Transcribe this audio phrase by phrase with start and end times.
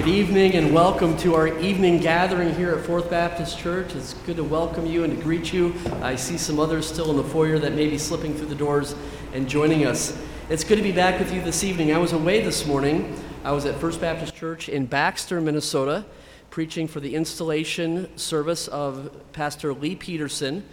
[0.00, 3.94] Good evening and welcome to our evening gathering here at Fourth Baptist Church.
[3.94, 5.74] It's good to welcome you and to greet you.
[6.00, 8.94] I see some others still in the foyer that may be slipping through the doors
[9.34, 10.18] and joining us.
[10.48, 11.92] It's good to be back with you this evening.
[11.92, 13.14] I was away this morning.
[13.44, 16.06] I was at First Baptist Church in Baxter, Minnesota,
[16.48, 20.64] preaching for the installation service of Pastor Lee Peterson,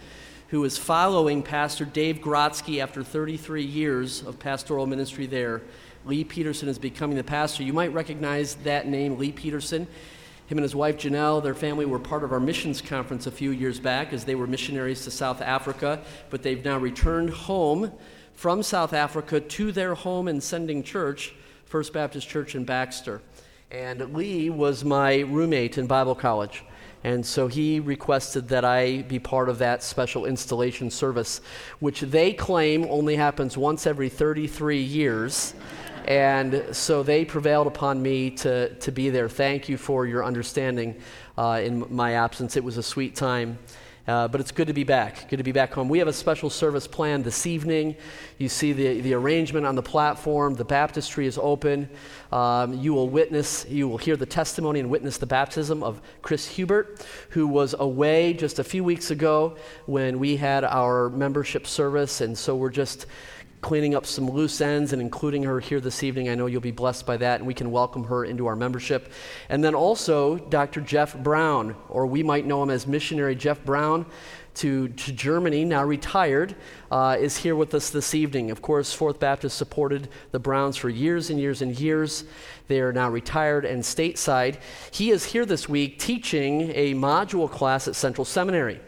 [0.48, 5.60] who is following Pastor Dave Grotzky after 33 years of pastoral ministry there.
[6.08, 7.62] Lee Peterson is becoming the pastor.
[7.62, 9.86] You might recognize that name, Lee Peterson.
[10.46, 13.50] Him and his wife Janelle, their family were part of our missions conference a few
[13.50, 17.92] years back as they were missionaries to South Africa, but they've now returned home
[18.32, 21.34] from South Africa to their home and sending church,
[21.66, 23.20] First Baptist Church in Baxter.
[23.70, 26.64] And Lee was my roommate in Bible college.
[27.04, 31.42] And so he requested that I be part of that special installation service,
[31.80, 35.54] which they claim only happens once every 33 years.
[36.08, 39.28] And so they prevailed upon me to, to be there.
[39.28, 40.96] Thank you for your understanding
[41.36, 42.56] uh, in my absence.
[42.56, 43.58] It was a sweet time.
[44.06, 45.28] Uh, but it's good to be back.
[45.28, 45.90] Good to be back home.
[45.90, 47.94] We have a special service planned this evening.
[48.38, 50.54] You see the, the arrangement on the platform.
[50.54, 51.90] The baptistry is open.
[52.32, 56.48] Um, you will witness, you will hear the testimony and witness the baptism of Chris
[56.48, 62.22] Hubert, who was away just a few weeks ago when we had our membership service.
[62.22, 63.04] And so we're just
[63.60, 66.28] cleaning up some loose ends and including her here this evening.
[66.28, 69.10] I know you'll be blessed by that, and we can welcome her into our membership.
[69.48, 70.80] And then also, Dr.
[70.80, 74.06] Jeff Brown, or we might know him as missionary Jeff Brown.
[74.54, 76.56] To, to Germany, now retired,
[76.90, 78.50] uh, is here with us this evening.
[78.50, 82.24] Of course, Fourth Baptist supported the Browns for years and years and years.
[82.66, 84.58] They are now retired and stateside.
[84.90, 88.80] He is here this week teaching a module class at Central Seminary.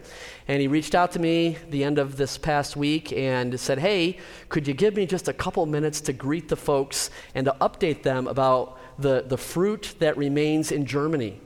[0.51, 4.17] And he reached out to me the end of this past week and said, Hey,
[4.49, 8.03] could you give me just a couple minutes to greet the folks and to update
[8.03, 11.39] them about the, the fruit that remains in Germany?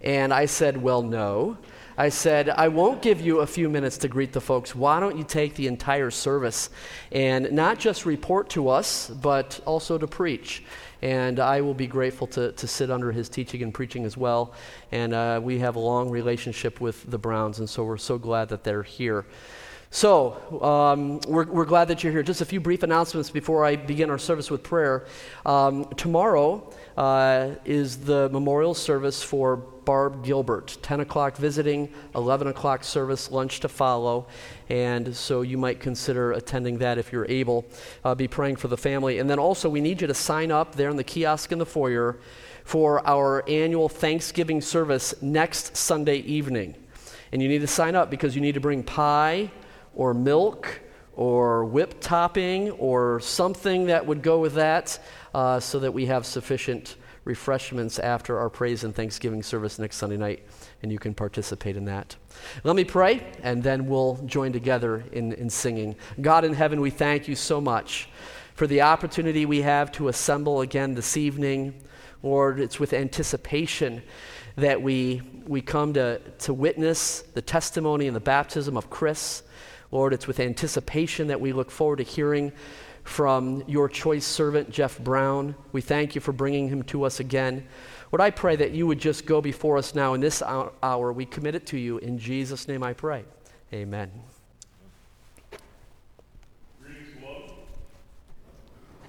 [0.00, 1.58] And I said, Well, no.
[1.96, 4.74] I said, I won't give you a few minutes to greet the folks.
[4.74, 6.70] Why don't you take the entire service
[7.12, 10.64] and not just report to us, but also to preach?
[11.02, 14.52] And I will be grateful to, to sit under his teaching and preaching as well.
[14.92, 18.48] And uh, we have a long relationship with the Browns, and so we're so glad
[18.50, 19.26] that they're here.
[19.92, 22.22] So, um, we're, we're glad that you're here.
[22.22, 25.06] Just a few brief announcements before I begin our service with prayer.
[25.44, 30.78] Um, tomorrow uh, is the memorial service for Barb Gilbert.
[30.82, 34.28] 10 o'clock visiting, 11 o'clock service, lunch to follow.
[34.68, 37.64] And so you might consider attending that if you're able.
[38.04, 39.18] Uh, be praying for the family.
[39.18, 41.66] And then also, we need you to sign up there in the kiosk in the
[41.66, 42.20] foyer
[42.62, 46.76] for our annual Thanksgiving service next Sunday evening.
[47.32, 49.50] And you need to sign up because you need to bring pie
[49.96, 50.82] or milk
[51.16, 55.00] or whipped topping or something that would go with that
[55.34, 56.94] uh, so that we have sufficient
[57.30, 60.42] refreshments after our praise and thanksgiving service next Sunday night,
[60.82, 62.16] and you can participate in that.
[62.64, 65.94] Let me pray, and then we'll join together in, in singing.
[66.20, 68.08] God in heaven, we thank you so much
[68.54, 71.80] for the opportunity we have to assemble again this evening.
[72.22, 74.02] Lord, it's with anticipation
[74.56, 79.44] that we, we come to, to witness the testimony and the baptism of Chris.
[79.92, 82.52] Lord, it's with anticipation that we look forward to hearing
[83.04, 85.54] from your choice servant, Jeff Brown.
[85.72, 87.66] We thank you for bringing him to us again.
[88.12, 91.12] Lord, I pray that you would just go before us now in this hour.
[91.12, 91.98] We commit it to you.
[91.98, 93.24] In Jesus' name I pray.
[93.72, 94.10] Amen.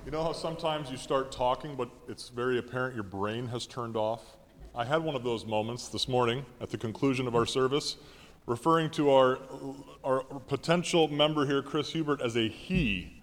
[0.06, 3.96] You know how sometimes you start talking, but it's very apparent your brain has turned
[3.96, 4.36] off?
[4.76, 7.98] I had one of those moments this morning at the conclusion of our service
[8.46, 9.40] referring to our,
[10.04, 13.21] our potential member here, Chris Hubert, as a he.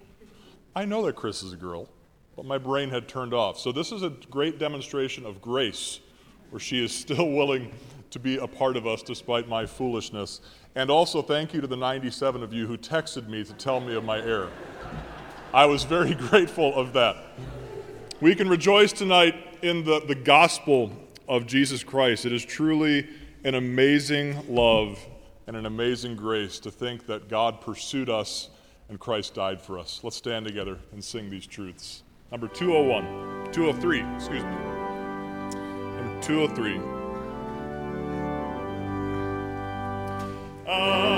[0.79, 1.89] I know that Chris is a girl,
[2.37, 3.59] but my brain had turned off.
[3.59, 5.99] So this is a great demonstration of grace,
[6.51, 7.73] where she is still willing
[8.11, 10.41] to be a part of us despite my foolishness.
[10.77, 13.97] And also, thank you to the 97 of you who texted me to tell me
[13.97, 14.53] of my error.
[15.53, 17.17] I was very grateful of that.
[18.21, 20.93] We can rejoice tonight in the, the gospel
[21.27, 22.25] of Jesus Christ.
[22.25, 23.09] It is truly
[23.43, 25.05] an amazing love
[25.49, 28.51] and an amazing grace to think that God pursued us
[28.89, 30.01] and Christ died for us.
[30.03, 32.03] Let's stand together and sing these truths.
[32.31, 34.51] Number 201, 203, excuse me.
[35.97, 36.81] Number 203.
[40.67, 41.18] Uh,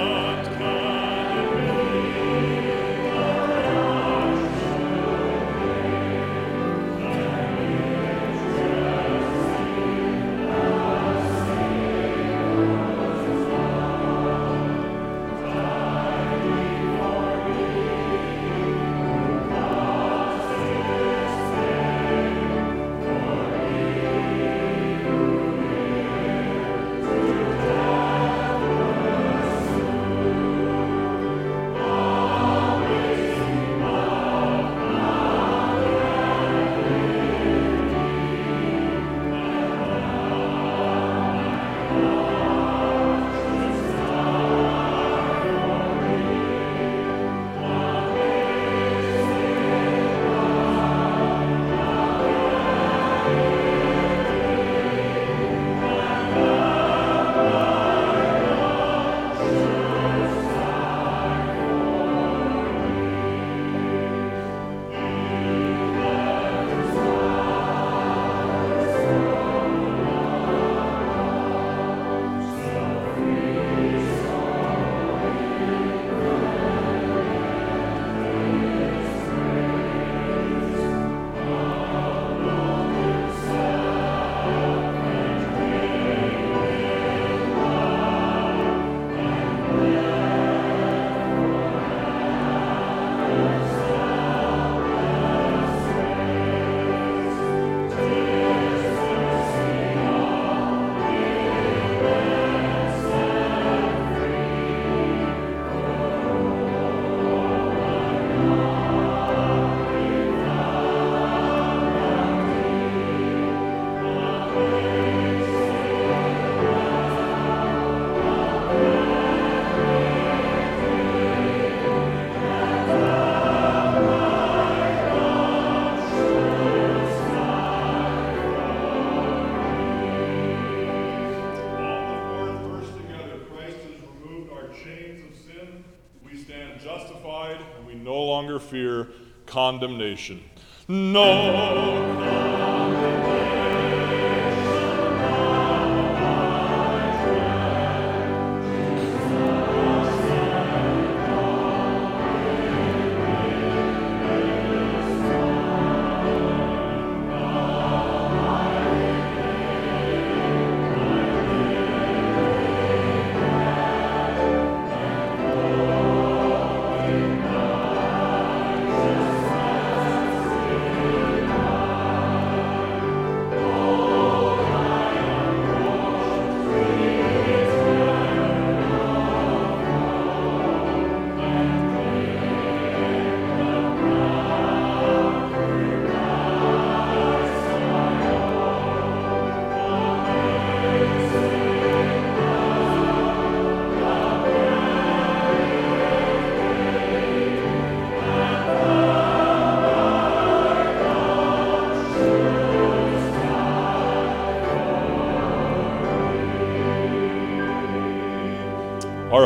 [138.70, 139.08] fear
[139.46, 140.40] condemnation.
[140.88, 141.89] No.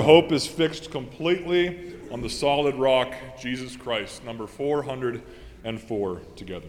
[0.04, 4.23] Hope is fixed completely on the solid rock, Jesus Christ.
[4.23, 6.68] Number 404 together.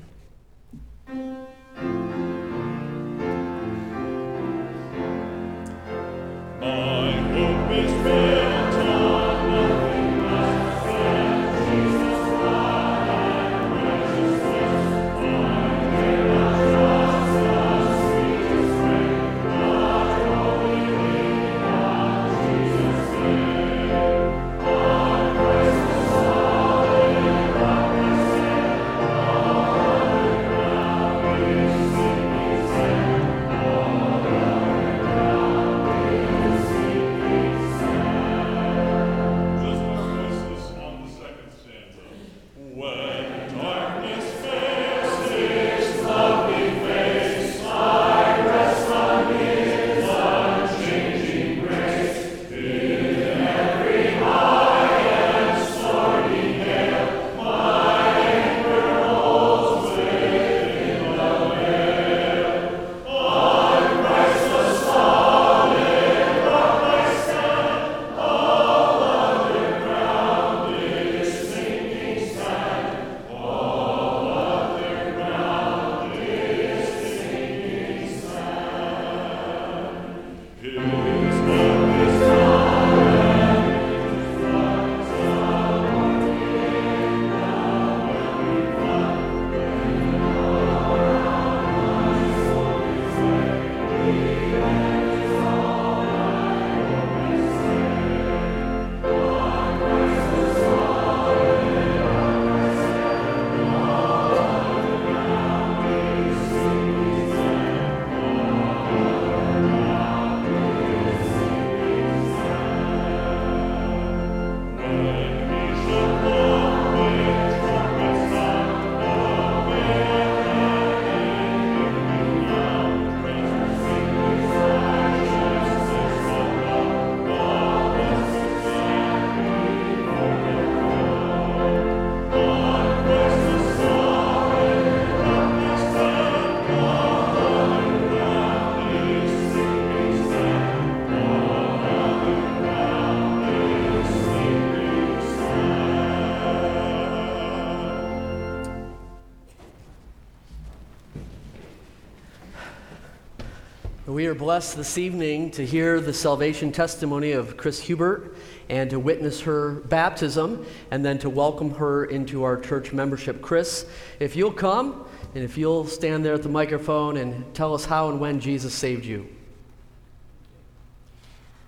[154.25, 158.35] We are blessed this evening to hear the salvation testimony of Chris Hubert
[158.69, 163.39] and to witness her baptism and then to welcome her into our church membership.
[163.43, 163.85] Chris,
[164.19, 165.05] if you'll come
[165.35, 168.73] and if you'll stand there at the microphone and tell us how and when Jesus
[168.73, 169.27] saved you.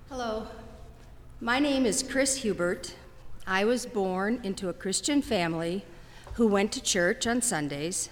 [0.10, 0.48] Hello,
[1.40, 2.96] my name is Chris Hubert.
[3.46, 5.86] I was born into a Christian family
[6.34, 8.10] who went to church on Sundays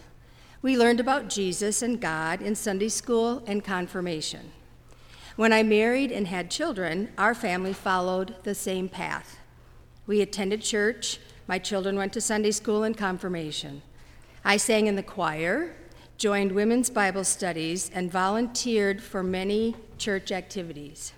[0.65, 4.51] we learned about Jesus and God in Sunday school and confirmation.
[5.36, 9.38] When I married and had children, our family followed the same path.
[10.07, 13.84] We attended church, my children went to Sunday school and confirmation.
[14.43, 15.75] I sang in the choir,
[16.17, 21.13] joined women's Bible studies, and volunteered for many church activities.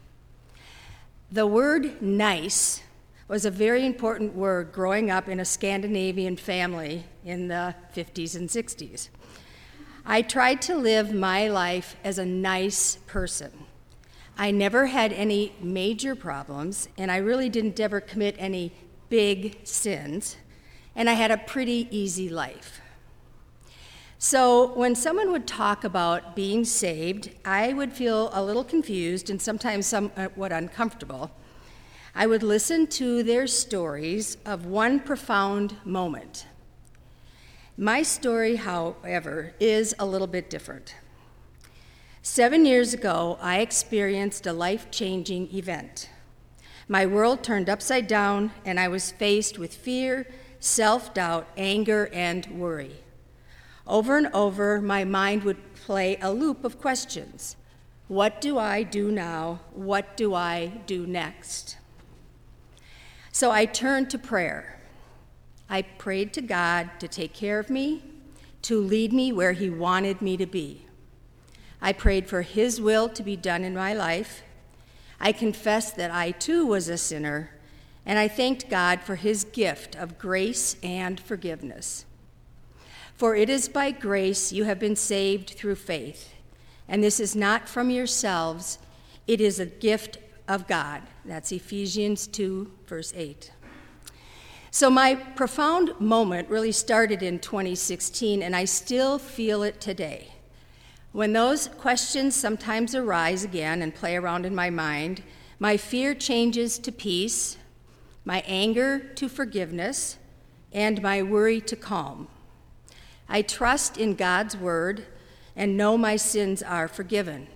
[1.32, 2.82] The word nice
[3.30, 8.50] was a very important word growing up in a Scandinavian family in the 50s and
[8.50, 9.08] 60s.
[10.10, 13.52] I tried to live my life as a nice person.
[14.38, 18.72] I never had any major problems, and I really didn't ever commit any
[19.10, 20.38] big sins.
[20.96, 22.82] and I had a pretty easy life.
[24.18, 29.40] So, when someone would talk about being saved, I would feel a little confused and
[29.40, 31.32] sometimes somewhat uncomfortable.
[32.16, 36.48] I would listen to their stories of one profound moment.
[37.80, 40.96] My story, however, is a little bit different.
[42.24, 46.10] Seven years ago, I experienced a life changing event.
[46.88, 50.26] My world turned upside down, and I was faced with fear,
[50.60, 52.96] self doubt, anger, and worry.
[53.86, 57.58] Over and over, my mind would play a loop of questions
[58.08, 59.60] What do I do now?
[59.72, 61.78] What do I do next?
[63.32, 64.77] So I turned to prayer.
[65.70, 68.04] I prayed to God to take care of me,
[68.64, 70.86] to lead me where He wanted me to be.
[71.82, 74.44] I prayed for His will to be done in my life.
[75.20, 77.52] I confessed that I too was a sinner,
[78.06, 82.06] and I thanked God for His gift of grace and forgiveness.
[83.16, 86.34] For it is by grace you have been saved through faith.
[86.88, 88.80] And this is not from yourselves,
[89.26, 91.02] it is a gift of God.
[91.26, 93.52] That's Ephesians 2, verse 8.
[94.70, 100.34] So, my profound moment really started in 2016, and I still feel it today.
[101.14, 105.24] When those questions sometimes arise again and play around in my mind,
[105.58, 107.58] my fear changes to peace,
[108.26, 110.18] my anger to forgiveness,
[110.74, 112.28] and my worry to calm.
[113.30, 115.06] I trust in God's word
[115.56, 117.48] and know my sins are forgiven.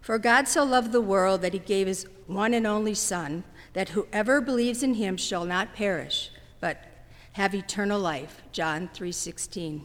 [0.00, 3.90] For God so loved the world that he gave his one and only Son, that
[3.90, 6.84] whoever believes in him shall not perish, but
[7.32, 8.42] have eternal life.
[8.52, 9.84] John 3:16.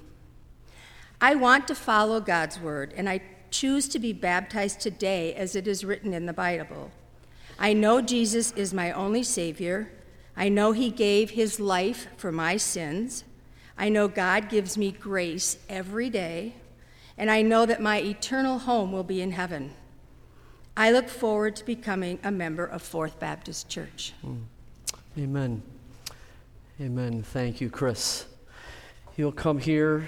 [1.20, 5.67] I want to follow God's word, and I choose to be baptized today as it
[5.67, 6.91] is written in the Bible.
[7.58, 9.91] I know Jesus is my only Savior.
[10.36, 13.24] I know He gave His life for my sins.
[13.77, 16.56] I know God gives me grace every day,
[17.17, 19.74] and I know that my eternal home will be in heaven.
[20.79, 24.13] I look forward to becoming a member of Fourth Baptist Church.
[24.24, 24.43] Mm.
[25.17, 25.63] Amen.
[26.79, 27.24] Amen.
[27.24, 28.27] Thank you, Chris.
[29.15, 30.07] You'll come here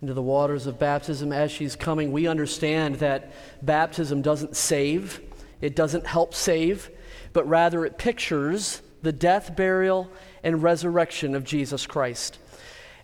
[0.00, 2.12] into the waters of baptism as she's coming.
[2.12, 5.20] We understand that baptism doesn't save,
[5.60, 6.88] it doesn't help save,
[7.34, 10.10] but rather it pictures the death, burial,
[10.42, 12.38] and resurrection of Jesus Christ.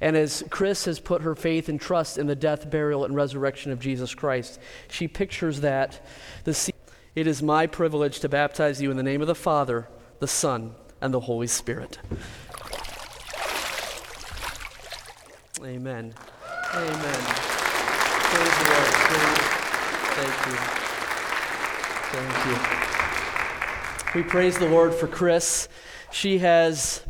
[0.01, 3.71] And as Chris has put her faith and trust in the death, burial, and resurrection
[3.71, 6.05] of Jesus Christ, she pictures that.
[6.45, 6.73] The,
[7.15, 9.89] it is my privilege to baptize you in the name of the Father,
[10.21, 11.99] the Son, and the Holy Spirit.
[15.63, 16.15] Amen.
[16.73, 17.21] Amen.
[18.33, 18.89] Praise the Lord.
[20.17, 20.57] Thank you.
[22.13, 24.21] Thank you.
[24.21, 25.69] We praise the Lord for Chris.
[26.11, 27.03] She has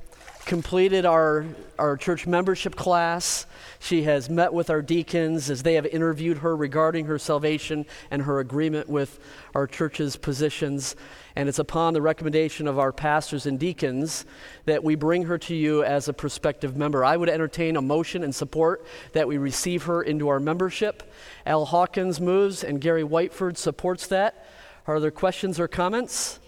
[0.51, 1.47] completed our,
[1.79, 3.47] our church membership class.
[3.79, 8.23] She has met with our deacons as they have interviewed her regarding her salvation and
[8.23, 9.21] her agreement with
[9.55, 10.97] our church's positions.
[11.37, 14.25] And it's upon the recommendation of our pastors and deacons
[14.65, 17.05] that we bring her to you as a prospective member.
[17.05, 21.15] I would entertain a motion and support that we receive her into our membership.
[21.47, 24.49] Al Hawkins moves, and Gary Whiteford supports that.
[24.89, 26.41] Are there questions or comments?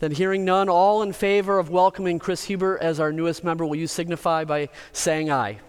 [0.00, 3.76] Then, hearing none, all in favor of welcoming Chris Hubert as our newest member, will
[3.76, 5.60] you signify by saying aye?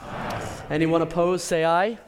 [0.00, 0.64] aye.
[0.70, 1.98] Anyone opposed, say aye.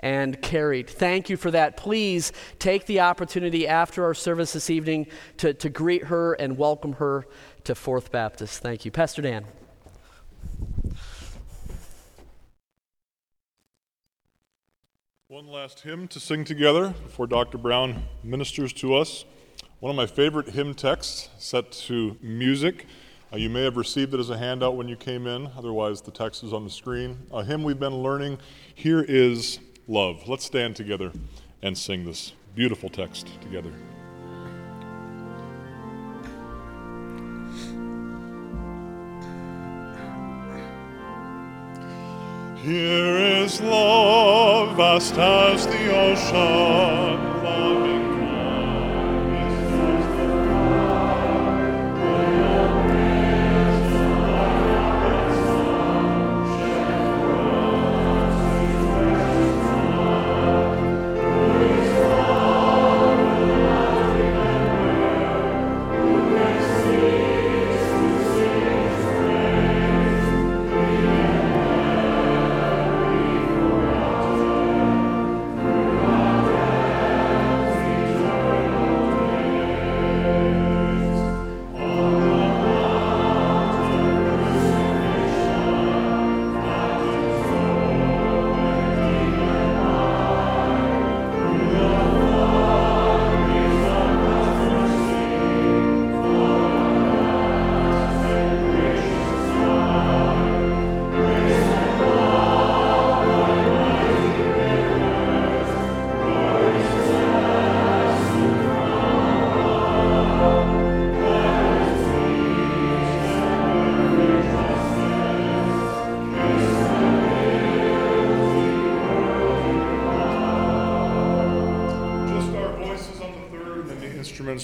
[0.00, 0.90] And carried.
[0.90, 1.76] Thank you for that.
[1.76, 5.06] Please take the opportunity after our service this evening
[5.38, 7.26] to, to greet her and welcome her
[7.64, 8.60] to Fourth Baptist.
[8.60, 8.90] Thank you.
[8.90, 9.46] Pastor Dan.
[15.28, 17.58] One last hymn to sing together before Dr.
[17.58, 19.24] Brown ministers to us.
[19.80, 22.86] One of my favorite hymn texts set to music.
[23.32, 26.12] Uh, you may have received it as a handout when you came in, otherwise, the
[26.12, 27.18] text is on the screen.
[27.32, 28.38] A hymn we've been learning
[28.74, 29.58] Here is
[29.88, 30.26] Love.
[30.28, 31.12] Let's stand together
[31.60, 33.72] and sing this beautiful text together.
[42.62, 47.34] Here is love, vast as the ocean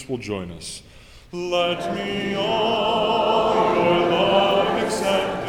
[0.09, 0.83] Will join us.
[1.33, 5.39] Let me all your love accepting,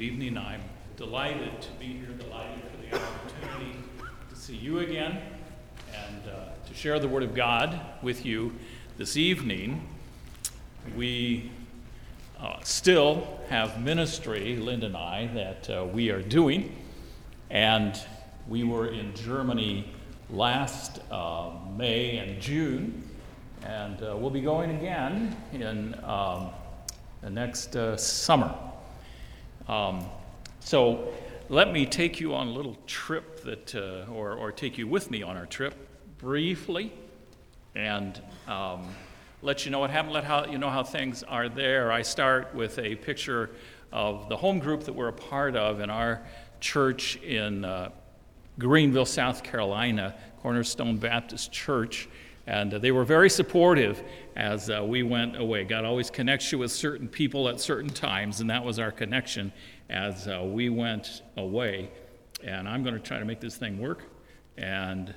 [0.00, 0.38] Good evening.
[0.38, 0.62] I'm
[0.96, 3.76] delighted to be here, delighted for the opportunity
[4.30, 5.20] to see you again
[5.94, 8.50] and uh, to share the Word of God with you
[8.96, 9.86] this evening.
[10.96, 11.50] We
[12.40, 16.74] uh, still have ministry, Linda and I, that uh, we are doing,
[17.50, 18.02] and
[18.48, 19.92] we were in Germany
[20.30, 23.06] last uh, May and June,
[23.66, 26.48] and uh, we'll be going again in um,
[27.20, 28.54] the next uh, summer.
[29.70, 30.04] Um,
[30.58, 31.12] so
[31.48, 35.12] let me take you on a little trip that, uh, or, or take you with
[35.12, 35.76] me on our trip
[36.18, 36.92] briefly,
[37.76, 38.88] and um,
[39.42, 40.12] let you know what happened.
[40.12, 41.92] Let how you know how things are there.
[41.92, 43.50] I start with a picture
[43.92, 46.20] of the home group that we're a part of in our
[46.58, 47.90] church in uh,
[48.58, 52.08] Greenville, South Carolina, Cornerstone Baptist Church.
[52.50, 54.02] And uh, they were very supportive
[54.34, 55.62] as uh, we went away.
[55.62, 59.52] God always connects you with certain people at certain times, and that was our connection
[59.88, 61.92] as uh, we went away.
[62.42, 64.02] And I'm going to try to make this thing work.
[64.58, 65.14] And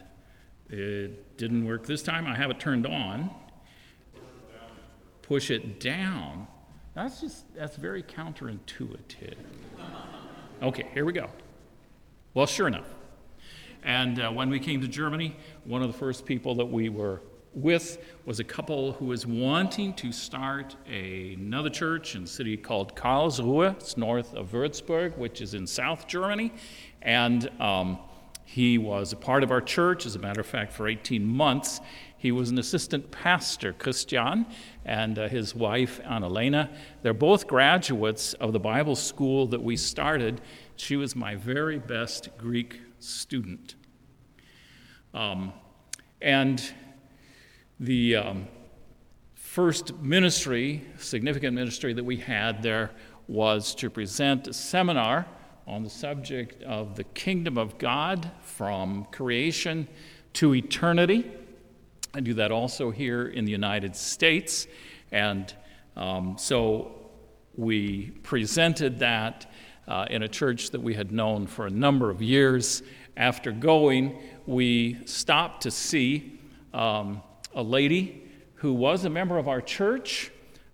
[0.69, 2.27] it didn't work this time.
[2.27, 3.31] I have it turned on.
[5.23, 6.45] Push it down.
[6.93, 9.37] That's just, that's very counterintuitive.
[10.61, 11.31] Okay, here we go.
[12.35, 12.93] Well, sure enough.
[13.83, 17.21] And uh, when we came to Germany, one of the first people that we were
[17.53, 22.57] with was a couple who was wanting to start a, another church in a city
[22.57, 23.75] called Karlsruhe.
[23.75, 26.51] It's north of Würzburg, which is in South Germany.
[27.01, 27.99] And um,
[28.45, 31.79] he was a part of our church, as a matter of fact, for 18 months.
[32.17, 34.45] He was an assistant pastor, Christian,
[34.85, 36.69] and uh, his wife, Annalena.
[37.01, 40.39] They're both graduates of the Bible school that we started.
[40.77, 43.75] She was my very best Greek student.
[45.13, 45.53] Um,
[46.21, 46.63] and
[47.79, 48.47] the um,
[49.35, 52.91] first ministry, significant ministry that we had there
[53.27, 55.25] was to present a seminar
[55.67, 59.87] on the subject of the kingdom of God from creation
[60.33, 61.31] to eternity.
[62.13, 64.67] I do that also here in the United States.
[65.11, 65.53] And
[65.95, 66.91] um, so
[67.55, 69.51] we presented that
[69.87, 72.83] uh, in a church that we had known for a number of years.
[73.15, 76.39] After going, we stopped to see
[76.73, 77.21] um,
[77.53, 78.23] a lady
[78.55, 80.31] who was a member of our church,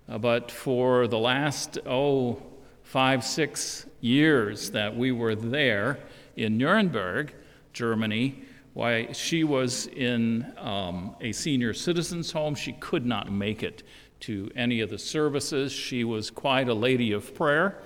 [0.07, 2.41] uh, but for the last, oh,
[2.83, 5.99] five, six years that we were there
[6.35, 7.33] in Nuremberg,
[7.73, 8.43] Germany,
[8.73, 12.55] why she was in um, a senior citizens home.
[12.55, 13.83] She could not make it
[14.21, 15.71] to any of the services.
[15.71, 17.81] She was quite a lady of prayer.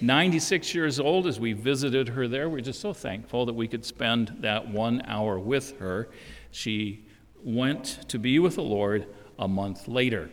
[0.00, 2.48] 96 years old as we visited her there.
[2.48, 6.08] We're just so thankful that we could spend that one hour with her.
[6.50, 7.06] She
[7.42, 9.06] went to be with the Lord
[9.38, 10.30] a month later.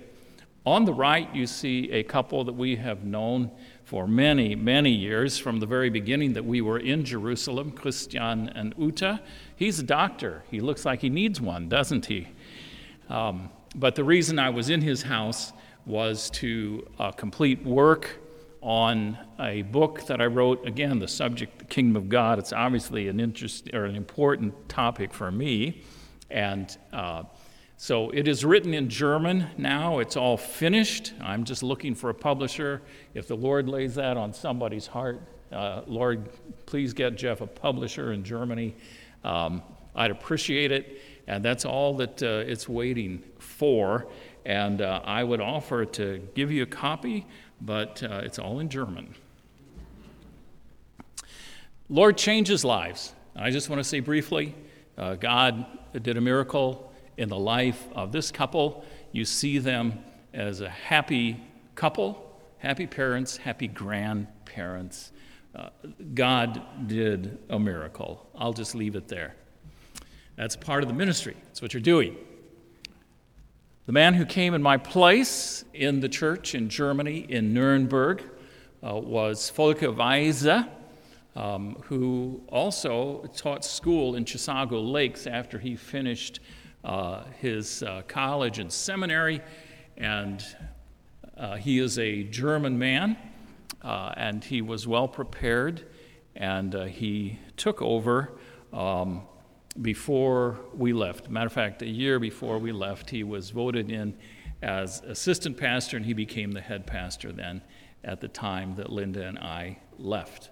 [0.65, 3.51] On the right, you see a couple that we have known
[3.83, 8.73] for many, many years from the very beginning that we were in Jerusalem, Christian and
[8.77, 9.21] Uta.
[9.55, 10.43] He's a doctor.
[10.51, 12.27] He looks like he needs one, doesn't he?
[13.09, 15.51] Um, but the reason I was in his house
[15.85, 18.20] was to uh, complete work
[18.61, 20.67] on a book that I wrote.
[20.67, 22.39] Again, the subject, the kingdom of God.
[22.39, 25.83] It's obviously an interest or an important topic for me,
[26.29, 27.23] and uh,
[27.77, 29.99] so it is written in German now.
[29.99, 31.13] It's all finished.
[31.19, 32.83] I'm just looking for a publisher.
[33.15, 35.21] If the Lord lays that on somebody's heart,
[35.51, 36.29] uh, Lord,
[36.67, 38.75] please get Jeff a publisher in Germany.
[39.23, 39.63] Um,
[39.95, 44.07] I'd appreciate it, and that's all that uh, it's waiting for.
[44.45, 47.25] And uh, I would offer to give you a copy,
[47.61, 49.15] but uh, it's all in German.
[51.89, 53.13] Lord changes lives.
[53.35, 54.55] I just want to say briefly
[54.97, 55.65] uh, God
[56.01, 58.85] did a miracle in the life of this couple.
[59.11, 61.41] You see them as a happy
[61.75, 65.11] couple, happy parents, happy grandparents.
[65.53, 65.69] Uh,
[66.13, 68.29] God did a miracle.
[68.35, 69.35] I'll just leave it there.
[70.37, 71.35] That's part of the ministry.
[71.47, 72.15] That's what you're doing.
[73.91, 78.23] The man who came in my place in the church in Germany, in Nuremberg,
[78.81, 80.65] uh, was Volker Weise,
[81.35, 86.39] um, who also taught school in Chisago Lakes after he finished
[86.85, 89.41] uh, his uh, college and seminary.
[89.97, 90.41] And
[91.35, 93.17] uh, he is a German man,
[93.81, 95.85] uh, and he was well prepared,
[96.37, 98.31] and uh, he took over.
[98.71, 99.23] Um,
[99.79, 101.29] before we left.
[101.29, 104.17] Matter of fact, a year before we left, he was voted in
[104.61, 107.61] as assistant pastor, and he became the head pastor then
[108.03, 110.49] at the time that Linda and I left.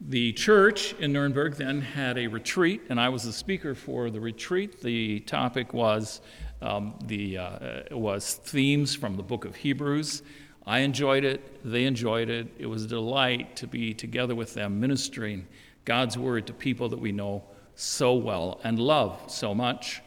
[0.00, 4.20] The church in Nuremberg then had a retreat, and I was the speaker for the
[4.20, 4.80] retreat.
[4.80, 6.20] The topic was
[6.60, 10.22] um, the uh, was themes from the book of Hebrews.
[10.66, 12.48] I enjoyed it; they enjoyed it.
[12.58, 15.46] It was a delight to be together with them, ministering
[15.84, 17.44] God's word to people that we know
[17.74, 20.02] so well and love so much.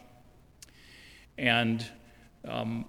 [1.37, 1.85] And
[2.47, 2.85] um,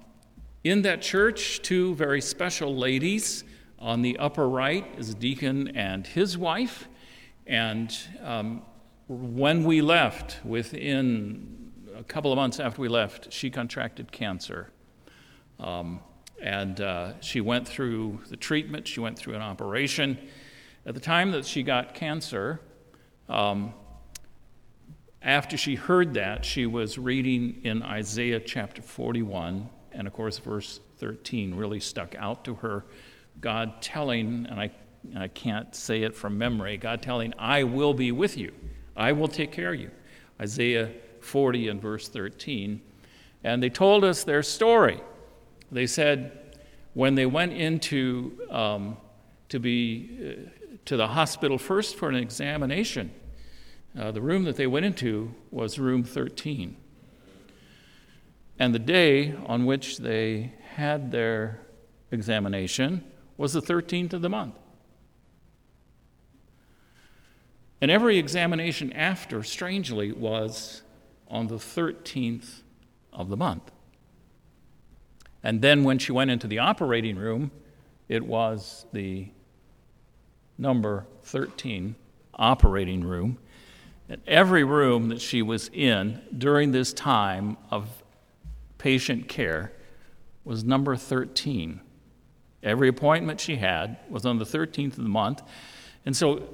[0.64, 3.44] in that church, two very special ladies.
[3.80, 6.88] On the upper right is a deacon and his wife.
[7.46, 8.62] And um,
[9.06, 14.70] when we left, within a couple of months after we left, she contracted cancer.
[15.60, 16.00] Um,
[16.40, 20.18] and uh, she went through the treatment, she went through an operation.
[20.84, 22.60] At the time that she got cancer,
[23.28, 23.74] um,
[25.22, 30.80] after she heard that, she was reading in Isaiah chapter 41, and of course, verse
[30.98, 32.84] 13 really stuck out to her.
[33.40, 34.70] God telling, and I,
[35.16, 38.52] I can't say it from memory, God telling, I will be with you,
[38.96, 39.90] I will take care of you.
[40.40, 42.80] Isaiah 40 and verse 13.
[43.44, 45.00] And they told us their story.
[45.70, 46.56] They said,
[46.94, 48.96] when they went into um,
[49.48, 50.50] to be uh,
[50.84, 53.10] to the hospital first for an examination.
[53.98, 56.76] Uh, the room that they went into was room 13.
[58.58, 61.60] And the day on which they had their
[62.12, 63.04] examination
[63.36, 64.54] was the 13th of the month.
[67.80, 70.82] And every examination after, strangely, was
[71.28, 72.62] on the 13th
[73.12, 73.70] of the month.
[75.42, 77.50] And then when she went into the operating room,
[78.08, 79.28] it was the
[80.56, 81.96] number 13
[82.34, 83.38] operating room.
[84.08, 87.88] And every room that she was in during this time of
[88.78, 89.72] patient care
[90.44, 91.80] was number 13.
[92.62, 95.42] Every appointment she had was on the 13th of the month.
[96.06, 96.48] And so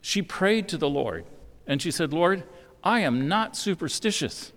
[0.00, 1.26] she prayed to the Lord
[1.66, 2.44] and she said, Lord,
[2.82, 4.52] I am not superstitious.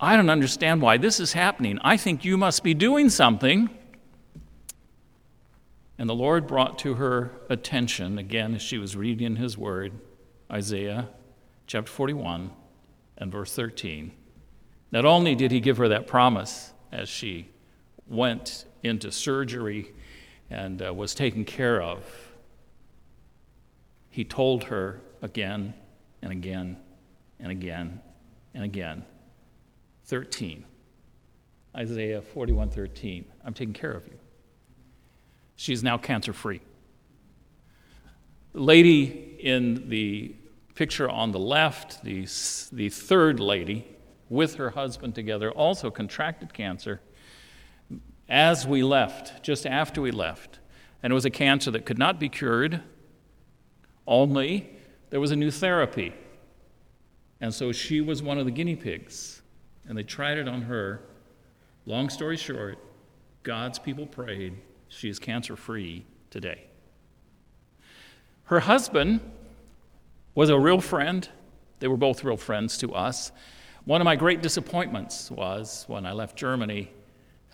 [0.00, 1.78] I don't understand why this is happening.
[1.82, 3.70] I think you must be doing something.
[5.98, 9.92] And the Lord brought to her attention, again, as she was reading his word,
[10.50, 11.08] Isaiah
[11.66, 12.50] chapter 41
[13.18, 14.12] and verse 13.
[14.92, 17.48] Not only did he give her that promise as she
[18.06, 19.92] went into surgery
[20.50, 22.04] and uh, was taken care of,
[24.10, 25.74] he told her again
[26.22, 26.76] and again
[27.40, 28.00] and again
[28.54, 29.04] and again.
[30.06, 30.64] 13
[31.76, 34.14] isaiah 41 13 i'm taking care of you
[35.56, 36.60] she is now cancer free.
[38.52, 40.34] The lady in the
[40.74, 42.26] picture on the left, the,
[42.72, 43.86] the third lady,
[44.28, 47.00] with her husband together, also contracted cancer
[48.28, 50.58] as we left, just after we left.
[51.02, 52.82] And it was a cancer that could not be cured,
[54.06, 54.70] only
[55.10, 56.12] there was a new therapy.
[57.40, 59.42] And so she was one of the guinea pigs.
[59.88, 61.02] And they tried it on her.
[61.84, 62.78] Long story short,
[63.42, 64.54] God's people prayed
[64.96, 66.64] she is cancer free today.
[68.44, 69.20] Her husband
[70.34, 71.28] was a real friend.
[71.80, 73.32] They were both real friends to us.
[73.84, 76.90] One of my great disappointments was when I left Germany,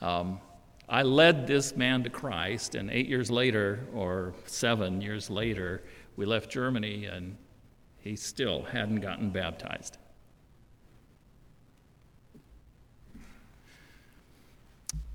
[0.03, 0.41] Um,
[0.89, 5.83] I led this man to Christ, and eight years later, or seven years later,
[6.17, 7.37] we left Germany, and
[8.01, 9.99] he still hadn't gotten baptized.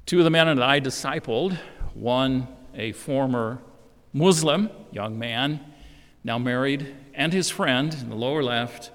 [0.06, 1.60] Two of the men that I discipled,
[2.00, 3.60] one a former
[4.14, 5.60] Muslim young man,
[6.24, 8.92] now married, and his friend in the lower left,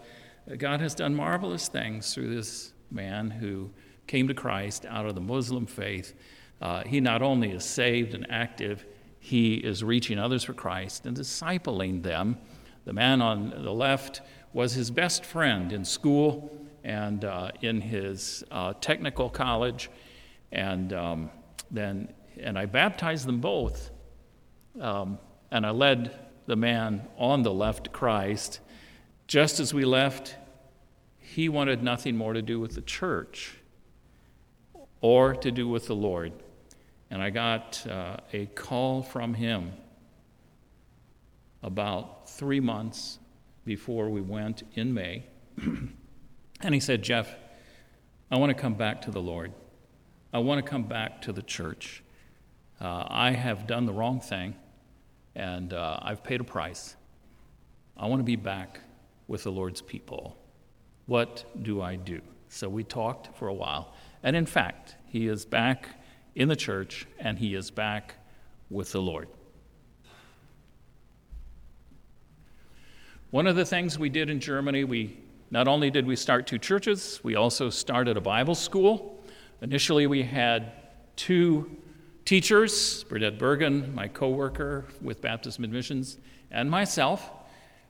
[0.59, 3.71] God has done marvelous things through this man who
[4.07, 6.15] came to Christ out of the Muslim faith.
[6.61, 8.85] Uh, he not only is saved and active,
[9.19, 12.39] he is reaching others for Christ and discipling them.
[12.85, 14.21] The man on the left
[14.53, 19.89] was his best friend in school and uh, in his uh, technical college,
[20.51, 21.31] and um,
[21.71, 23.91] then and I baptized them both,
[24.81, 25.19] um,
[25.51, 28.61] and I led the man on the left Christ.
[29.27, 30.37] Just as we left,
[31.19, 33.57] he wanted nothing more to do with the church
[35.01, 36.33] or to do with the Lord.
[37.11, 39.73] And I got uh, a call from him
[41.63, 43.19] about three months
[43.65, 45.25] before we went in May.
[45.57, 47.35] and he said, Jeff,
[48.31, 49.53] I want to come back to the Lord.
[50.33, 52.03] I want to come back to the church.
[52.83, 54.57] Uh, I have done the wrong thing,
[55.37, 56.97] and uh, I've paid a price.
[57.97, 58.81] I want to be back
[59.29, 60.37] with the Lord's people.
[61.07, 62.21] What do I do?
[62.49, 63.95] So we talked for a while.
[64.25, 65.91] And in fact, he is back
[66.35, 68.17] in the church and he is back
[68.69, 69.29] with the Lord.
[73.31, 75.19] One of the things we did in Germany, we
[75.53, 79.23] not only did we start two churches, we also started a Bible school.
[79.61, 80.73] Initially, we had
[81.15, 81.71] two
[82.25, 86.19] teachers, Burdette Bergen, my co-worker with Baptist Mid-Missions,
[86.51, 87.31] and myself,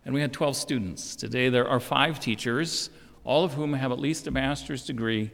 [0.05, 1.17] and we had 12 students.
[1.17, 2.91] Today there are five teachers,
[3.25, 5.31] all of whom have at least a master's degree,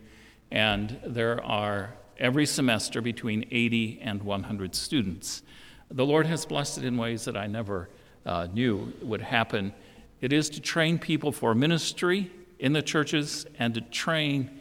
[0.50, 5.42] and there are every semester between 80 and 100 students.
[5.90, 7.88] The Lord has blessed it in ways that I never
[8.26, 9.72] uh, knew would happen.
[10.20, 14.57] It is to train people for ministry in the churches and to train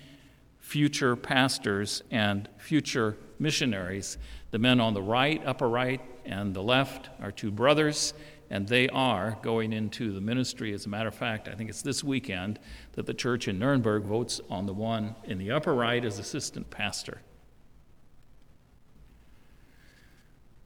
[0.68, 4.18] future pastors and future missionaries.
[4.52, 8.14] The men on the right, upper right, and the left are two brothers,
[8.50, 10.74] and they are going into the ministry.
[10.74, 12.60] As a matter of fact, I think it's this weekend
[12.94, 16.70] that the church in Nuremberg votes on the one in the upper right as assistant
[16.70, 17.22] pastor.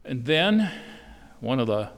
[0.03, 0.71] And then,
[1.41, 1.91] one of the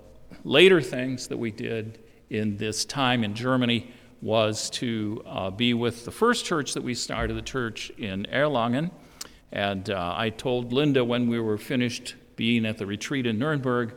[0.43, 6.05] later things that we did in this time in Germany was to uh, be with
[6.05, 8.89] the first church that we started, the church in Erlangen.
[9.51, 13.93] And uh, I told Linda when we were finished being at the retreat in Nuremberg,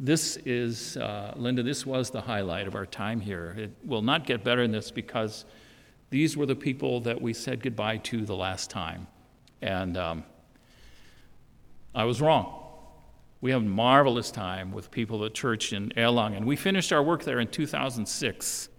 [0.00, 3.54] this is, uh, Linda, this was the highlight of our time here.
[3.56, 5.44] It will not get better than this because
[6.10, 9.06] these were the people that we said goodbye to the last time.
[9.62, 10.24] And um,
[11.94, 12.56] I was wrong.
[13.40, 16.44] We have a marvelous time with people at church in Erlangen.
[16.44, 18.69] We finished our work there in 2006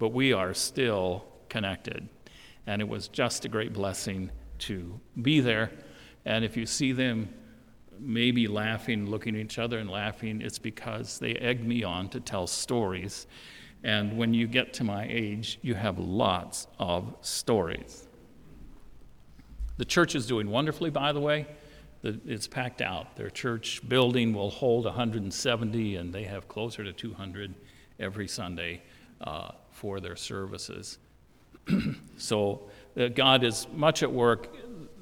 [0.00, 2.08] but we are still connected.
[2.66, 5.70] And it was just a great blessing to be there.
[6.24, 7.28] And if you see them
[8.00, 12.20] maybe laughing, looking at each other and laughing, it's because they egged me on to
[12.20, 13.26] tell stories.
[13.84, 18.08] And when you get to my age, you have lots of stories.
[19.76, 21.46] The church is doing wonderfully, by the way.
[22.02, 23.16] It's packed out.
[23.16, 27.54] Their church building will hold 170, and they have closer to 200
[27.98, 28.82] every Sunday.
[29.20, 30.98] Uh, for their services.
[32.18, 34.54] so uh, God is much at work.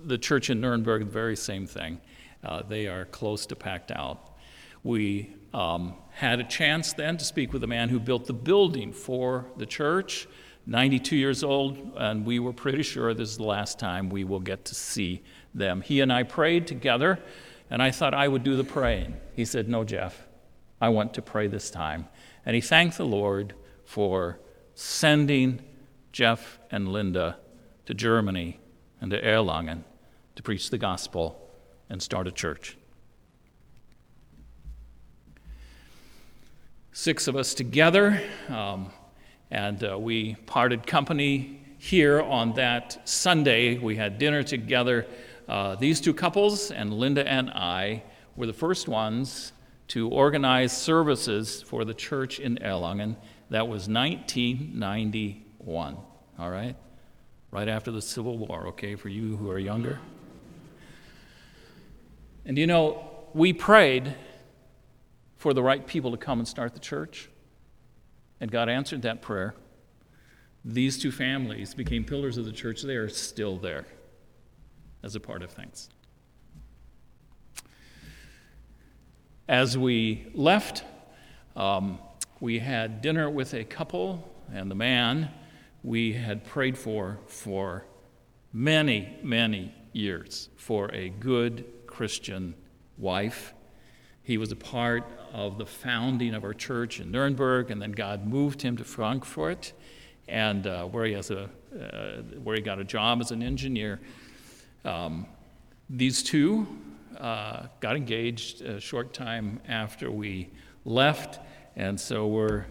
[0.05, 2.01] The church in Nuremberg, the very same thing.
[2.45, 4.37] Uh, they are close to packed out.
[4.85, 8.93] We um, had a chance then to speak with the man who built the building
[8.93, 10.29] for the church,
[10.67, 14.39] 92 years old, and we were pretty sure this is the last time we will
[14.39, 15.81] get to see them.
[15.81, 17.19] He and I prayed together,
[17.69, 19.17] and I thought I would do the praying.
[19.35, 20.29] He said, No, Jeff,
[20.81, 22.07] I want to pray this time.
[22.47, 24.39] And he thanked the Lord for
[24.81, 25.61] sending
[26.13, 27.37] Jeff and Linda
[27.85, 28.61] to Germany
[29.01, 29.83] and to Erlangen
[30.37, 31.51] to preach the gospel
[31.91, 32.77] and start a church.
[36.93, 38.93] Six of us together, um,
[39.51, 43.79] and uh, we parted company here on that Sunday.
[43.79, 45.09] We had dinner together.
[45.49, 48.05] Uh, these two couples, and Linda and I,
[48.37, 49.53] were the first ones
[49.89, 53.17] to organize services for the church in Erlangen
[53.51, 55.97] that was 1991,
[56.39, 56.77] all right?
[57.51, 59.99] Right after the Civil War, okay, for you who are younger.
[62.45, 64.15] And you know, we prayed
[65.37, 67.31] for the right people to come and start the church,
[68.41, 69.55] and God answered that prayer.
[70.65, 72.83] These two families became pillars of the church.
[72.83, 73.87] They are still there
[75.03, 75.89] as a part of things.
[79.49, 80.85] As we left,
[81.57, 81.99] um,
[82.41, 85.31] we had dinner with a couple, and the man
[85.83, 87.85] we had prayed for for
[88.53, 92.55] many, many years for a good Christian
[92.97, 93.55] wife.
[94.23, 98.27] He was a part of the founding of our church in Nuremberg, and then God
[98.27, 99.73] moved him to Frankfurt,
[100.29, 104.01] and uh, where he has a uh, where he got a job as an engineer.
[104.85, 105.27] Um,
[105.91, 106.67] these two
[107.19, 110.51] uh, got engaged a short time after we
[110.85, 111.41] left,
[111.79, 112.67] and so we're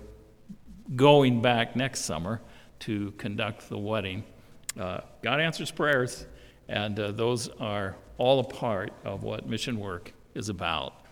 [0.98, 2.42] going back next summer
[2.80, 4.26] to conduct the wedding.
[4.78, 6.28] Uh, God answers prayers,
[6.68, 11.06] and uh, those are all a part of what mission work is about.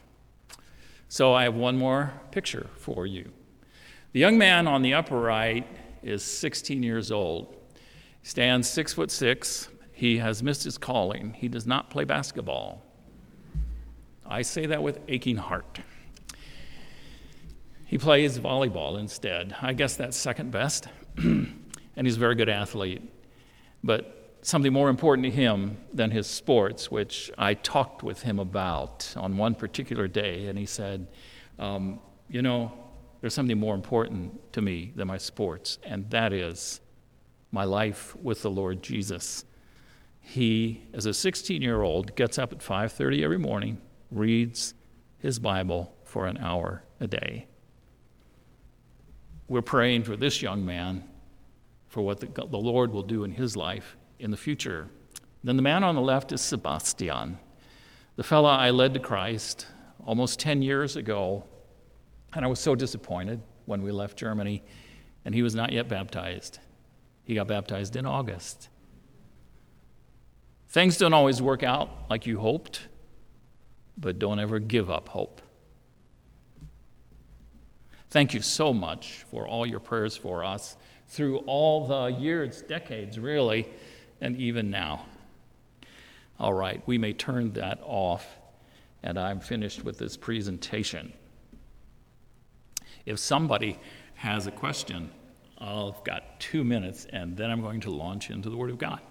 [1.08, 3.32] So I have one more picture for you.
[4.12, 5.66] The young man on the upper right
[6.04, 7.56] is 16 years old.
[8.22, 9.70] He stands six foot six.
[9.93, 11.32] He has missed his calling.
[11.32, 12.84] He does not play basketball.
[14.26, 15.80] I say that with aching heart.
[17.96, 19.56] He plays volleyball instead.
[19.62, 20.89] I guess that's second best.
[21.18, 21.56] and
[21.96, 23.02] he's a very good athlete.
[23.86, 29.14] But something more important to him than his sports, which I talked with him about
[29.16, 31.08] on one particular day, and he said,
[31.58, 32.74] um, You know,
[33.22, 36.82] there's something more important to me than my sports, and that is
[37.54, 39.46] my life with the Lord Jesus.
[40.20, 43.78] He, as a 16 year old, gets up at 5:30 every morning,
[44.12, 44.74] reads
[45.18, 47.48] his Bible for an hour a day.
[49.48, 51.04] We're praying for this young man
[51.88, 54.89] for what the, the Lord will do in his life in the future.
[55.43, 57.38] Then the man on the left is Sebastian,
[58.16, 59.68] the fellow I led to Christ
[60.06, 61.43] almost 10 years ago.
[62.34, 64.64] And I was so disappointed when we left Germany,
[65.24, 66.60] and he was not yet baptized.
[67.24, 68.70] He got baptized in August.
[70.70, 72.88] Things don't always work out like you hoped
[73.98, 75.41] but don't ever give up hope.
[78.16, 80.78] Thank you so much for all your prayers for us
[81.09, 83.68] through all the years, decades, really,
[84.22, 85.05] and even now.
[86.39, 88.26] All right, we may turn that off,
[89.03, 91.11] and I'm finished with this presentation.
[93.05, 93.80] If somebody
[94.13, 95.11] has a question,
[95.57, 99.01] I've got two minutes, and then I'm going to launch into the Word of God.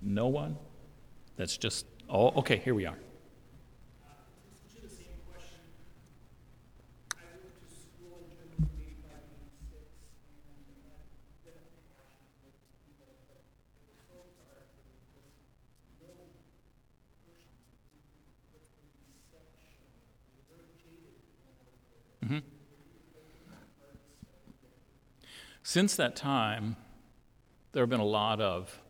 [0.00, 0.56] No one?
[1.36, 2.96] That's just, oh, okay, here we are.
[22.28, 22.38] Mm-hmm.
[25.62, 26.76] Since that time,
[27.72, 28.82] there have been a lot of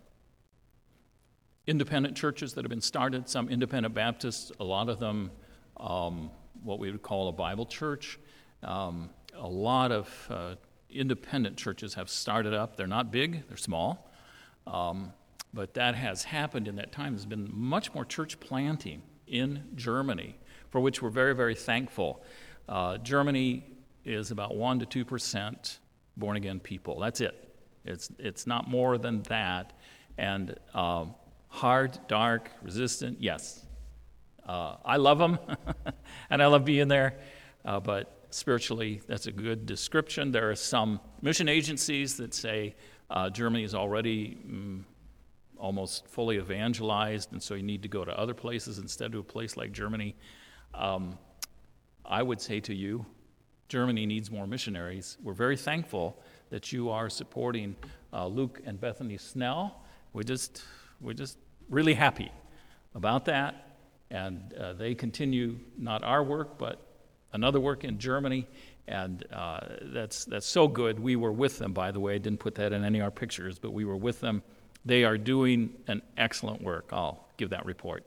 [1.68, 5.30] independent churches that have been started, some independent Baptists, a lot of them
[5.76, 6.30] um,
[6.64, 8.18] what we would call a Bible church.
[8.64, 10.55] Um, a lot of uh,
[10.91, 12.76] independent churches have started up.
[12.76, 14.11] They're not big, they're small.
[14.66, 15.12] Um,
[15.55, 17.12] but that has happened in that time.
[17.12, 20.39] There's been much more church planting in Germany,
[20.70, 22.24] for which we're very, very thankful.
[22.68, 23.64] Uh, Germany
[24.04, 25.78] is about 1% to 2%
[26.16, 27.00] born again people.
[27.00, 27.54] That's it.
[27.84, 29.72] It's, it's not more than that.
[30.18, 31.14] And um,
[31.48, 33.64] hard, dark, resistant, yes.
[34.46, 35.38] Uh, I love them,
[36.30, 37.18] and I love being there,
[37.64, 40.32] uh, but spiritually, that's a good description.
[40.32, 42.74] There are some mission agencies that say
[43.10, 44.82] uh, Germany is already mm,
[45.58, 49.22] almost fully evangelized, and so you need to go to other places instead of a
[49.22, 50.16] place like Germany.
[50.74, 51.18] Um,
[52.09, 53.06] I would say to you,
[53.68, 55.18] Germany needs more missionaries.
[55.22, 56.18] We're very thankful
[56.50, 57.76] that you are supporting
[58.12, 59.82] uh, Luke and Bethany Snell.
[60.14, 60.62] We're just
[61.00, 61.38] we're just
[61.68, 62.32] really happy
[62.94, 63.66] about that.
[64.11, 66.80] And uh, they continue not our work, but
[67.32, 68.46] another work in Germany.
[68.86, 70.98] And uh, that's, that's so good.
[70.98, 72.14] We were with them, by the way.
[72.14, 74.42] I didn't put that in any of our pictures, but we were with them.
[74.84, 76.88] They are doing an excellent work.
[76.90, 78.04] I'll give that report.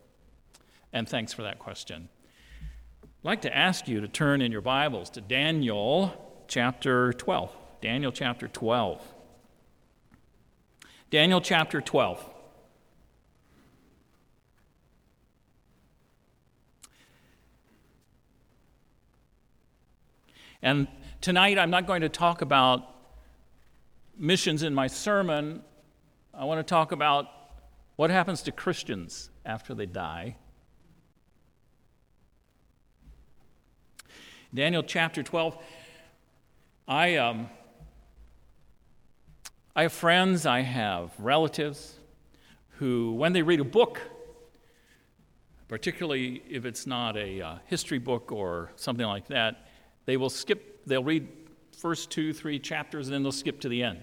[0.91, 2.10] And thanks for that question.
[3.24, 7.55] I'd like to ask you to turn in your Bibles to Daniel chapter 12.
[7.80, 8.99] Daniel chapter 12.
[11.11, 12.28] Daniel chapter 12.
[20.63, 20.88] And
[21.22, 22.88] tonight I'm not going to talk about
[24.17, 25.61] missions in my sermon.
[26.34, 27.28] I want to talk about
[27.97, 30.38] what happens to Christians after they die.
[34.54, 35.58] Daniel chapter 12.
[36.86, 37.49] I, um,
[39.74, 41.97] I have friends, I have relatives
[42.72, 44.02] who, when they read a book,
[45.70, 49.68] particularly if it's not a uh, history book or something like that,
[50.06, 51.30] they will skip, they'll read
[51.72, 53.99] first two, three chapters, and then they'll skip to the end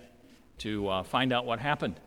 [0.59, 2.01] to uh, find out what happened.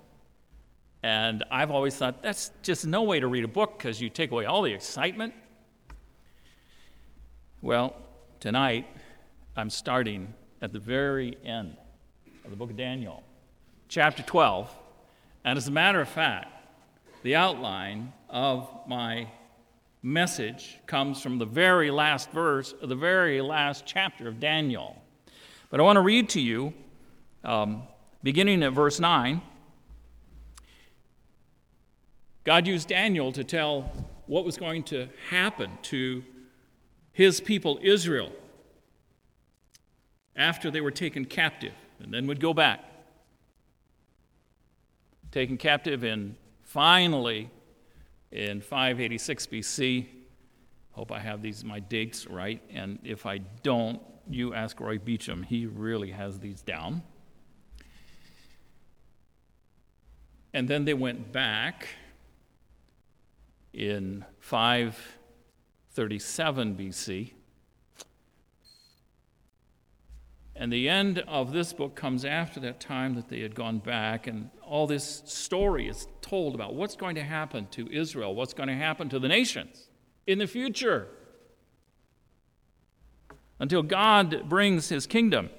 [1.03, 4.31] And I've always thought that's just no way to read a book because you take
[4.31, 5.35] away all the excitement.
[7.61, 7.95] Well,
[8.41, 8.87] tonight
[9.55, 10.33] I'm starting
[10.63, 11.77] at the very end
[12.43, 13.21] of the book of Daniel,
[13.87, 14.67] chapter 12.
[15.45, 16.47] And as a matter of fact,
[17.21, 19.27] the outline of my
[20.01, 24.99] message comes from the very last verse of the very last chapter of Daniel.
[25.69, 26.73] But I want to read to you,
[27.43, 27.83] um,
[28.23, 29.39] beginning at verse 9.
[32.43, 33.91] God used Daniel to tell
[34.25, 36.23] what was going to happen to
[37.13, 38.31] his people Israel
[40.35, 42.83] after they were taken captive and then would go back.
[45.31, 47.49] Taken captive and finally
[48.31, 50.05] in 586 BC.
[50.93, 55.43] Hope I have these my dates right, and if I don't, you ask Roy Beecham.
[55.43, 57.01] He really has these down.
[60.53, 61.87] And then they went back
[63.73, 64.25] in
[65.91, 67.33] 537 BC.
[70.55, 74.25] And the end of this book comes after that time that they had gone back,
[74.27, 78.69] and all this story is told about what's going to happen to Israel, what's going
[78.69, 79.89] to happen to the nations
[80.27, 81.07] in the future
[83.59, 85.49] until God brings his kingdom.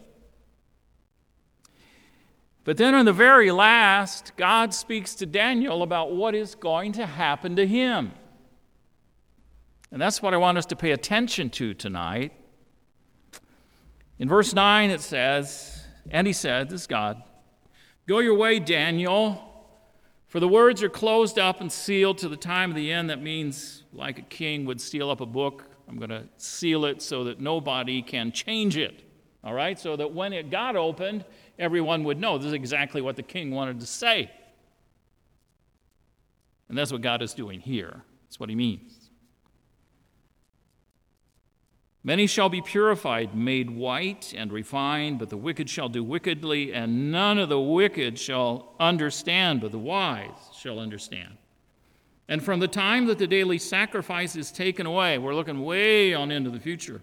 [2.64, 7.04] But then, on the very last, God speaks to Daniel about what is going to
[7.04, 8.12] happen to him.
[9.92, 12.32] And that's what I want us to pay attention to tonight.
[14.18, 17.22] In verse 9, it says, And he said, This is God,
[18.08, 19.40] Go your way, Daniel,
[20.26, 23.10] for the words are closed up and sealed to the time of the end.
[23.10, 27.00] That means, like a king would seal up a book, I'm going to seal it
[27.02, 29.04] so that nobody can change it.
[29.44, 29.78] All right?
[29.78, 31.24] So that when it got opened,
[31.58, 34.30] everyone would know this is exactly what the king wanted to say.
[36.68, 38.02] And that's what God is doing here.
[38.24, 39.01] That's what he means.
[42.04, 47.12] Many shall be purified, made white, and refined, but the wicked shall do wickedly, and
[47.12, 51.36] none of the wicked shall understand, but the wise shall understand.
[52.28, 56.30] And from the time that the daily sacrifice is taken away, we're looking way on
[56.30, 57.02] into the future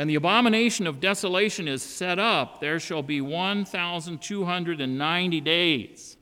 [0.00, 6.16] and the abomination of desolation is set up, there shall be 1,290 days.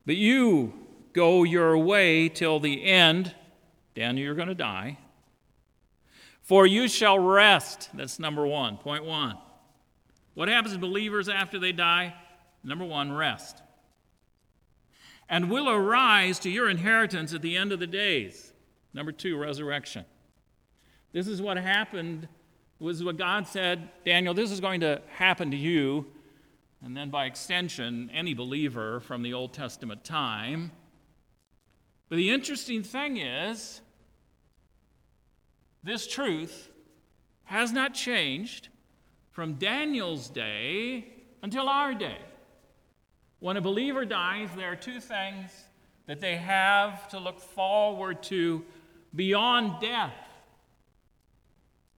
[0.05, 0.73] But you
[1.13, 3.35] go your way till the end.
[3.93, 4.97] Daniel, you're going to die.
[6.47, 7.89] For you shall rest.
[7.93, 8.77] That's number one.
[8.77, 9.37] Point one.
[10.33, 12.15] What happens to believers after they die?
[12.63, 13.61] Number one, rest.
[15.27, 18.53] And will arise to your inheritance at the end of the days.
[18.93, 20.05] Number two, resurrection.
[21.11, 22.29] This is what happened,
[22.79, 26.05] was what God said, Daniel, this is going to happen to you
[26.81, 30.71] and then by extension, any believer from the Old Testament time.
[32.07, 33.81] But the interesting thing is,
[35.87, 36.69] this truth
[37.45, 38.67] has not changed
[39.31, 41.07] from Daniel's day
[41.41, 42.17] until our day.
[43.39, 45.49] When a believer dies, there are two things
[46.05, 48.63] that they have to look forward to
[49.15, 50.13] beyond death.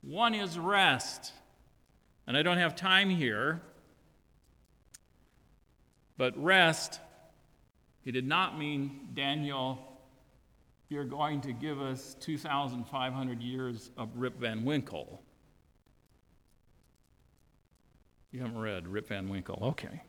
[0.01, 1.33] One is rest.
[2.27, 3.61] And I don't have time here
[6.19, 6.99] but rest,
[8.03, 9.88] he did not mean, Daniel,
[10.89, 15.21] you're going to give us 2,500 years of Rip Van Winkle.
[18.31, 19.59] You haven't read Rip Van Winkle.
[19.61, 20.01] Okay.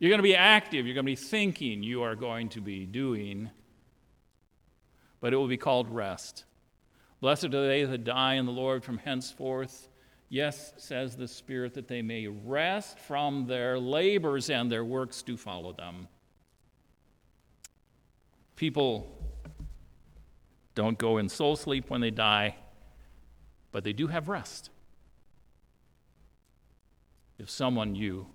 [0.00, 0.84] You're going to be active.
[0.84, 1.84] You're going to be thinking.
[1.84, 3.50] You are going to be doing.
[5.20, 6.44] But it will be called rest.
[7.20, 9.88] Blessed are they that die in the Lord from henceforth.
[10.28, 15.36] Yes, says the Spirit, that they may rest from their labors and their works do
[15.36, 16.08] follow them.
[18.62, 19.10] People
[20.76, 22.54] don't go in soul sleep when they die,
[23.72, 24.70] but they do have rest.
[27.40, 28.28] If someone you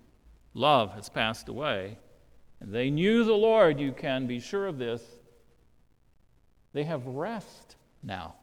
[0.53, 1.97] love has passed away,
[2.59, 5.01] and they knew the Lord, you can be sure of this,
[6.73, 8.35] they have rest now.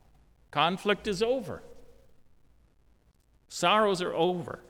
[0.51, 1.63] Conflict is over,
[3.49, 4.61] sorrows are over.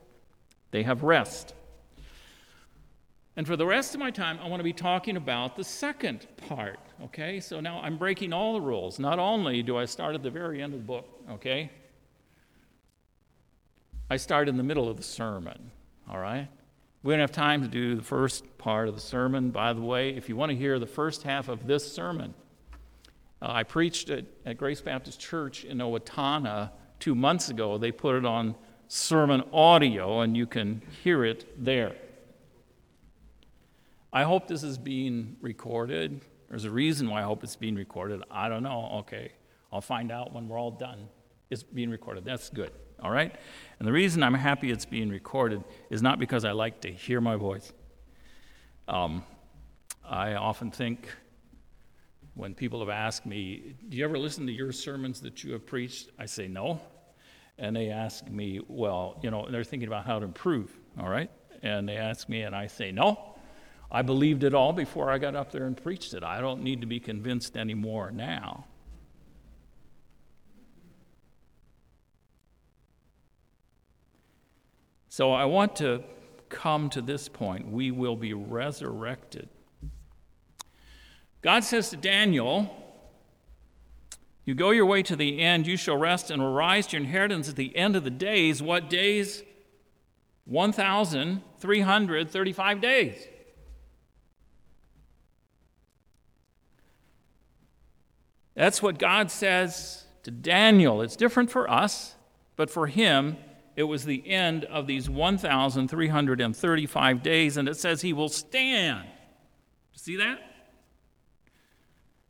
[0.72, 1.54] They have rest.
[3.36, 6.26] And for the rest of my time, I want to be talking about the second
[6.48, 7.40] part, okay?
[7.40, 9.00] So now I'm breaking all the rules.
[9.00, 11.70] Not only do I start at the very end of the book, okay?
[14.08, 15.72] I start in the middle of the sermon,
[16.08, 16.46] all right?
[17.02, 19.50] We don't have time to do the first part of the sermon.
[19.50, 22.34] By the way, if you want to hear the first half of this sermon,
[23.42, 26.70] uh, I preached it at Grace Baptist Church in Owatonna
[27.00, 27.78] two months ago.
[27.78, 28.54] They put it on
[28.88, 31.96] sermon audio, and you can hear it there.
[34.14, 36.22] I hope this is being recorded.
[36.48, 38.22] There's a reason why I hope it's being recorded.
[38.30, 39.00] I don't know.
[39.00, 39.32] Okay.
[39.70, 41.08] I'll find out when we're all done.
[41.50, 42.24] It's being recorded.
[42.24, 42.70] That's good
[43.04, 43.34] all right?
[43.78, 47.20] And the reason I'm happy it's being recorded is not because I like to hear
[47.20, 47.72] my voice.
[48.88, 49.22] Um,
[50.04, 51.08] I often think
[52.34, 55.66] when people have asked me, Do you ever listen to your sermons that you have
[55.66, 56.10] preached?
[56.18, 56.80] I say no.
[57.58, 61.30] And they ask me, Well, you know, they're thinking about how to improve, all right?
[61.62, 63.33] And they ask me, and I say, No.
[63.90, 66.24] I believed it all before I got up there and preached it.
[66.24, 68.64] I don't need to be convinced anymore now.
[75.08, 76.02] So I want to
[76.48, 77.70] come to this point.
[77.70, 79.48] We will be resurrected.
[81.40, 82.74] God says to Daniel,
[84.44, 87.48] You go your way to the end, you shall rest and arise to your inheritance
[87.48, 88.60] at the end of the days.
[88.60, 89.44] What days?
[90.46, 93.28] 1,335 days.
[98.54, 101.02] That's what God says to Daniel.
[101.02, 102.14] It's different for us,
[102.56, 103.36] but for him,
[103.76, 109.08] it was the end of these 1,335 days, and it says he will stand.
[109.96, 110.38] See that?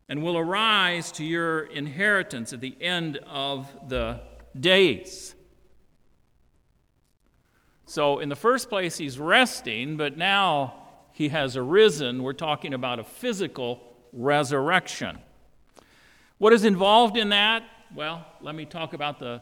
[0.08, 4.20] And will arise to your inheritance at the end of the
[4.58, 5.34] days.
[7.86, 10.74] So, in the first place, he's resting, but now
[11.12, 12.22] he has arisen.
[12.22, 13.80] We're talking about a physical
[14.12, 15.18] resurrection.
[16.44, 17.62] What is involved in that?
[17.94, 19.40] Well, let me talk about the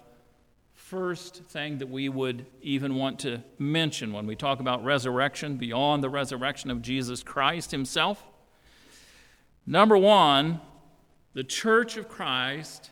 [0.73, 6.05] first thing that we would even want to mention when we talk about resurrection beyond
[6.05, 8.25] the resurrection of Jesus Christ himself.
[9.67, 10.61] Number one,
[11.35, 12.91] the church of Christ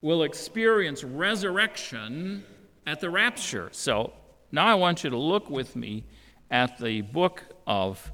[0.00, 2.44] will experience resurrection
[2.86, 3.68] at the rapture.
[3.72, 4.14] So
[4.50, 6.06] now I want you to look with me
[6.50, 8.10] at the book of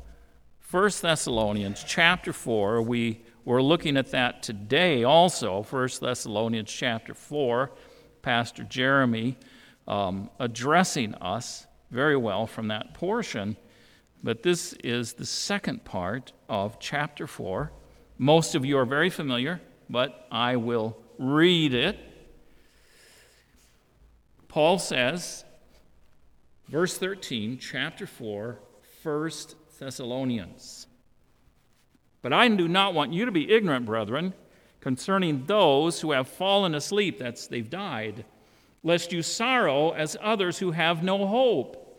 [0.73, 2.83] 1 Thessalonians, chapter 4.
[2.83, 7.71] We were looking at that today also, 1 Thessalonians, chapter 4.
[8.21, 9.39] Pastor Jeremy
[9.87, 13.57] um, addressing us very well from that portion.
[14.21, 17.71] But this is the second part of chapter 4.
[18.19, 22.01] Most of you are very familiar, but I will read it.
[24.49, 25.45] Paul says,
[26.69, 28.59] verse 13, chapter 4,
[29.05, 29.31] 1
[29.79, 30.89] Thessalonians.
[32.23, 34.35] But I do not want you to be ignorant, brethren
[34.87, 38.25] concerning those who have fallen asleep, that's they've died,
[38.85, 41.99] lest you sorrow as others who have no hope.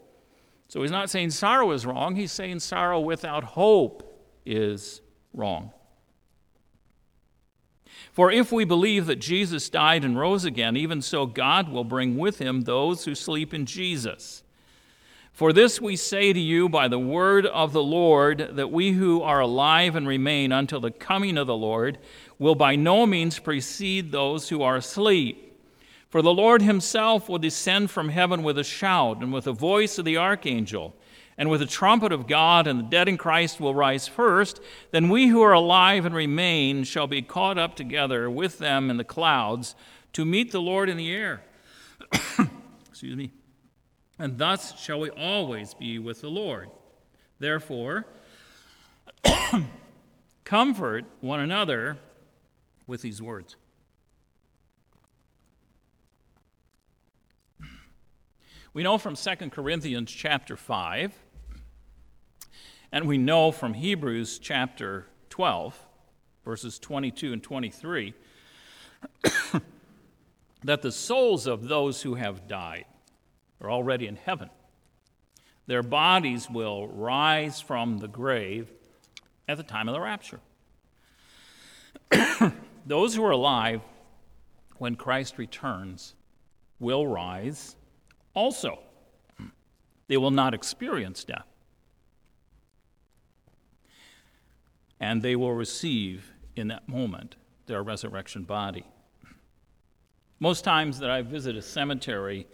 [0.69, 5.01] So he's not saying sorrow is wrong, he's saying sorrow without hope is
[5.33, 5.73] wrong.
[8.13, 12.17] For if we believe that Jesus died and rose again, even so God will bring
[12.17, 14.43] with him those who sleep in Jesus.
[15.37, 19.21] For this we say to you by the word of the Lord, that we who
[19.21, 21.99] are alive and remain until the coming of the Lord
[22.39, 25.55] will by no means precede those who are asleep.
[26.09, 29.99] For the Lord himself will descend from heaven with a shout, and with the voice
[29.99, 30.95] of the archangel,
[31.37, 34.59] and with the trumpet of God, and the dead in Christ will rise first.
[34.89, 38.97] Then we who are alive and remain shall be caught up together with them in
[38.97, 39.75] the clouds
[40.13, 41.43] to meet the Lord in the air.
[42.89, 43.33] Excuse me
[44.19, 46.69] and thus shall we always be with the Lord.
[47.39, 48.07] Therefore,
[50.43, 51.97] comfort one another
[52.87, 53.55] with these words.
[58.73, 61.13] We know from 2 Corinthians chapter 5,
[62.91, 65.75] and we know from Hebrews chapter 12,
[66.45, 68.13] verses 22 and 23,
[70.63, 72.85] that the souls of those who have died
[73.61, 74.49] are already in heaven.
[75.65, 78.71] Their bodies will rise from the grave
[79.47, 80.39] at the time of the rapture.
[82.85, 83.81] Those who are alive
[84.77, 86.13] when Christ returns
[86.79, 87.75] will rise
[88.33, 88.79] also.
[90.07, 91.47] They will not experience death.
[94.99, 97.35] and they will receive in that moment
[97.67, 98.85] their resurrection body.
[100.39, 102.47] Most times that I visit a cemetery,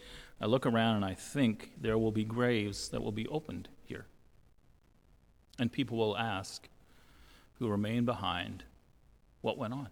[0.44, 4.08] I look around and I think there will be graves that will be opened here.
[5.58, 6.68] And people will ask
[7.60, 8.66] who remain behind
[9.40, 9.88] what went on.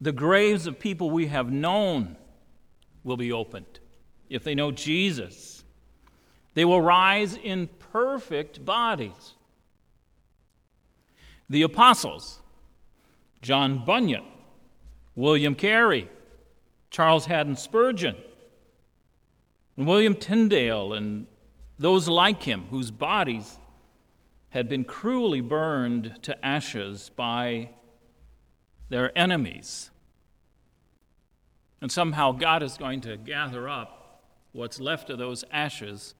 [0.00, 2.16] The graves of people we have known
[3.02, 3.80] will be opened
[4.30, 5.64] if they know Jesus.
[6.54, 9.34] They will rise in perfect bodies.
[11.50, 12.38] The apostles,
[13.42, 14.22] John Bunyan,
[15.16, 16.08] William Carey,
[16.96, 18.16] Charles Haddon Spurgeon,
[19.76, 21.26] and William Tyndale, and
[21.78, 23.58] those like him whose bodies
[24.48, 27.68] had been cruelly burned to ashes by
[28.88, 29.90] their enemies.
[31.82, 34.22] And somehow God is going to gather up
[34.52, 36.14] what's left of those ashes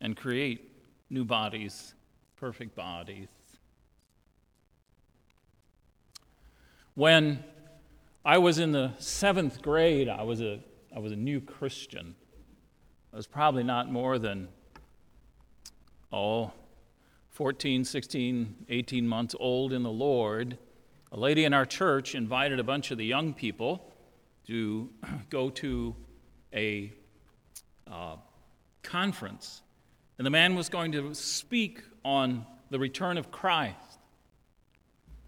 [0.00, 0.72] and create
[1.10, 1.92] new bodies,
[2.36, 3.28] perfect bodies.
[6.94, 7.44] When
[8.24, 10.60] I was in the seventh grade, I was a,
[10.94, 12.14] I was a new Christian.
[13.14, 14.48] I was probably not more than,
[16.12, 16.52] oh,
[17.30, 20.58] 14, 16, 18 months old in the Lord.
[21.12, 23.90] A lady in our church invited a bunch of the young people
[24.46, 24.90] to
[25.30, 25.96] go to
[26.54, 26.92] a
[27.90, 28.16] uh,
[28.82, 29.62] conference,
[30.18, 33.98] and the man was going to speak on the return of Christ.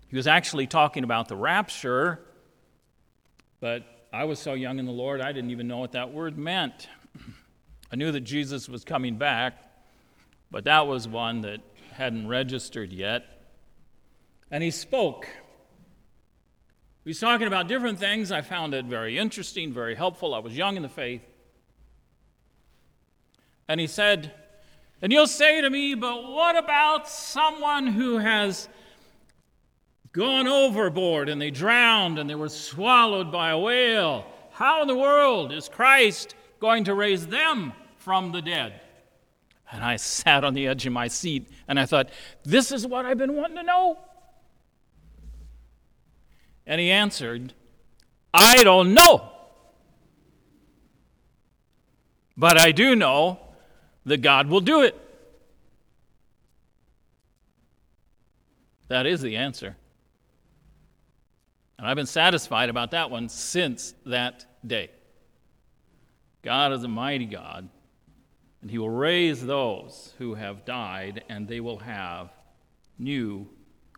[0.09, 2.20] He was actually talking about the rapture,
[3.63, 6.37] but I was so young in the Lord, I didn't even know what that word
[6.37, 6.89] meant.
[7.93, 9.55] I knew that Jesus was coming back,
[10.51, 11.61] but that was one that
[11.93, 13.25] hadn't registered yet.
[14.51, 15.29] And he spoke.
[17.05, 18.33] He was talking about different things.
[18.33, 20.35] I found it very interesting, very helpful.
[20.35, 21.23] I was young in the faith.
[23.69, 24.33] And he said,
[25.01, 28.69] And you'll say to me, but what about someone who has
[30.13, 34.25] gone overboard and they drowned and they were swallowed by a whale?
[34.53, 38.81] How in the world is Christ going to raise them from the dead?
[39.71, 42.11] And I sat on the edge of my seat and I thought,
[42.45, 43.99] This is what I've been wanting to know.
[46.67, 47.55] And he answered,
[48.33, 49.31] I don't know.
[52.37, 53.41] But I do know
[54.05, 54.99] that God will do it.
[58.89, 59.77] That is the answer.
[61.83, 64.93] And I've been satisfied about that one since that day.
[66.43, 67.68] God is a mighty God,
[68.61, 72.30] and He will raise those who have died, and they will have
[73.01, 73.49] new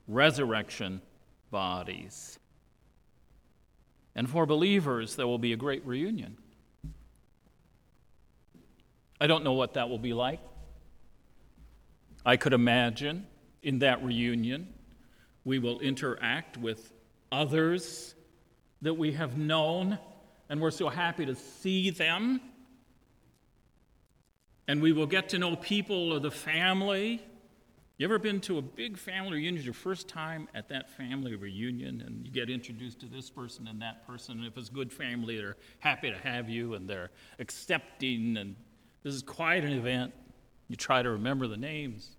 [0.09, 1.03] resurrection
[1.51, 2.39] bodies.
[4.15, 6.39] And for believers, there will be a great reunion.
[9.21, 10.41] I don't know what that will be like.
[12.25, 13.27] I could imagine
[13.63, 14.73] in that reunion,
[15.45, 16.94] we will interact with
[17.35, 18.15] others
[18.83, 19.99] that we have known,
[20.49, 22.41] and we're so happy to see them.
[24.67, 27.23] And we will get to know people of the family
[27.97, 29.65] you ever been to a big family reunion?
[29.65, 33.81] Your first time at that family reunion, and you get introduced to this person and
[33.83, 34.39] that person.
[34.39, 38.37] And if it's good family, they're happy to have you and they're accepting.
[38.37, 38.57] And
[39.05, 40.13] this is quite an event.
[40.69, 42.14] You try to remember the names.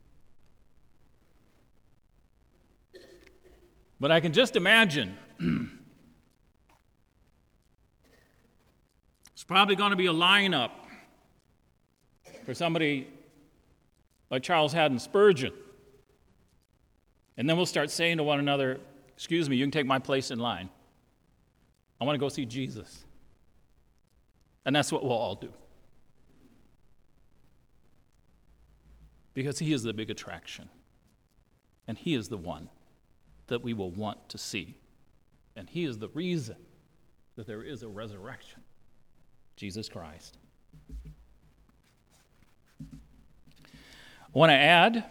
[4.00, 5.18] But I can just imagine
[9.34, 10.72] it's probably going to be a lineup
[12.46, 13.08] for somebody
[14.30, 15.54] like Charles Haddon Spurgeon
[17.38, 18.80] and then we'll start saying to one another,
[19.16, 20.70] Excuse me, you can take my place in line.
[22.02, 23.06] I want to go see Jesus.
[24.66, 25.54] And that's what we'll all do.
[29.34, 30.70] Because he is the big attraction.
[31.88, 32.70] And he is the one
[33.48, 34.76] that we will want to see.
[35.56, 36.56] And he is the reason
[37.36, 38.62] that there is a resurrection
[39.56, 40.38] Jesus Christ.
[42.82, 45.06] I want to add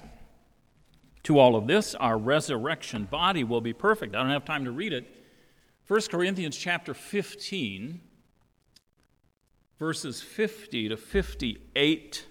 [1.25, 4.15] to all of this, our resurrection body will be perfect.
[4.15, 5.07] I don't have time to read it.
[5.89, 8.01] 1 Corinthians chapter 15,
[9.79, 12.27] verses 50 to 58.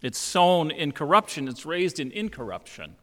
[0.00, 2.94] It's sown in corruption, it's raised in incorruption.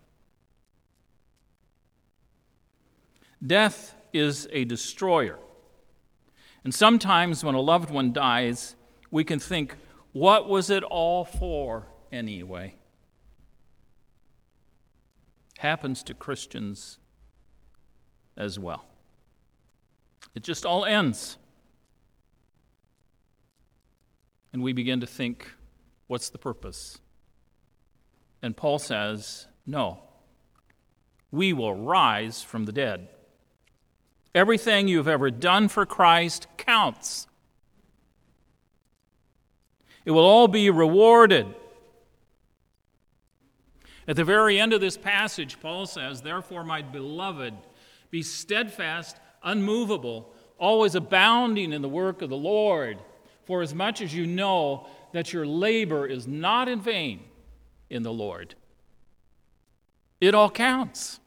[3.45, 5.39] Death is a destroyer.
[6.63, 8.75] And sometimes when a loved one dies,
[9.11, 9.75] we can think,
[10.13, 12.75] what was it all for anyway?
[15.65, 16.99] happens to Christians
[18.37, 18.85] as well.
[20.33, 21.37] It just all ends.
[24.51, 25.51] And we begin to think,
[26.07, 26.99] what's the purpose?
[28.41, 30.03] And Paul says, no.
[31.31, 33.09] We will rise from the dead.
[34.35, 37.25] Everything you've ever done for Christ counts.
[40.03, 41.47] It will all be rewarded.
[44.09, 47.53] At the very end of this passage, Paul says, Therefore, my beloved,
[48.11, 52.99] be steadfast, unmovable, always abounding in the work of the Lord,
[53.45, 57.21] for as much as you know that your labor is not in vain
[57.89, 58.53] in the Lord.
[60.19, 61.21] It all counts.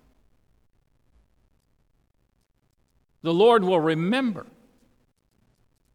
[3.23, 4.47] The Lord will remember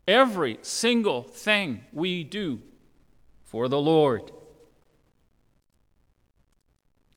[0.07, 2.61] every single thing we do
[3.43, 4.31] for the Lord.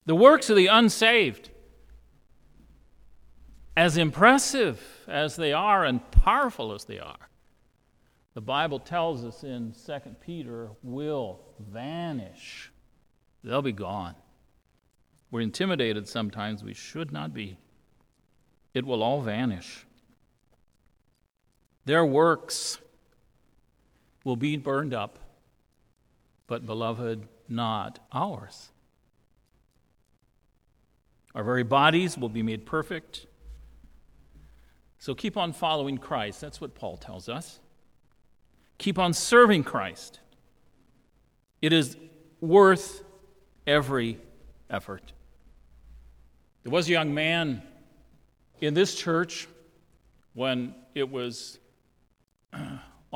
[0.04, 1.50] The works of the unsaved,
[3.76, 7.28] as impressive as they are and powerful as they are,
[8.34, 12.70] the Bible tells us in 2 Peter, will vanish.
[13.42, 14.14] They'll be gone.
[15.30, 16.62] We're intimidated sometimes.
[16.62, 17.59] We should not be.
[18.74, 19.86] It will all vanish.
[21.87, 22.78] Their works
[24.24, 25.18] will be burned up,
[26.49, 28.70] but, beloved, not ours.
[31.34, 33.26] Our very bodies will be made perfect.
[34.99, 36.41] So keep on following Christ.
[36.41, 37.61] That's what Paul tells us.
[38.78, 40.18] Keep on serving Christ.
[41.62, 41.97] It is
[42.41, 43.05] worth
[43.64, 44.18] every
[44.68, 45.12] effort.
[46.64, 47.62] There was a young man
[48.61, 49.47] in this church
[50.34, 51.61] when it was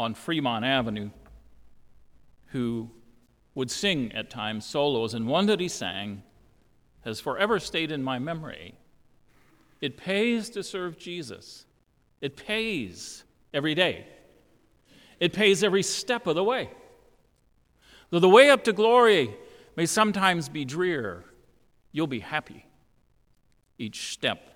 [0.01, 1.11] on Fremont Avenue
[2.46, 2.90] who
[3.55, 6.22] would sing at times solos, and one that he sang
[7.05, 8.74] has forever stayed in my memory.
[9.82, 11.66] It pays to serve Jesus.
[12.22, 14.07] It pays every day.
[15.20, 16.70] It pays every step of the way.
[18.09, 19.36] Though the way up to glory
[19.76, 21.24] may sometimes be drear,
[21.92, 22.64] you'll be happy
[23.78, 24.48] each step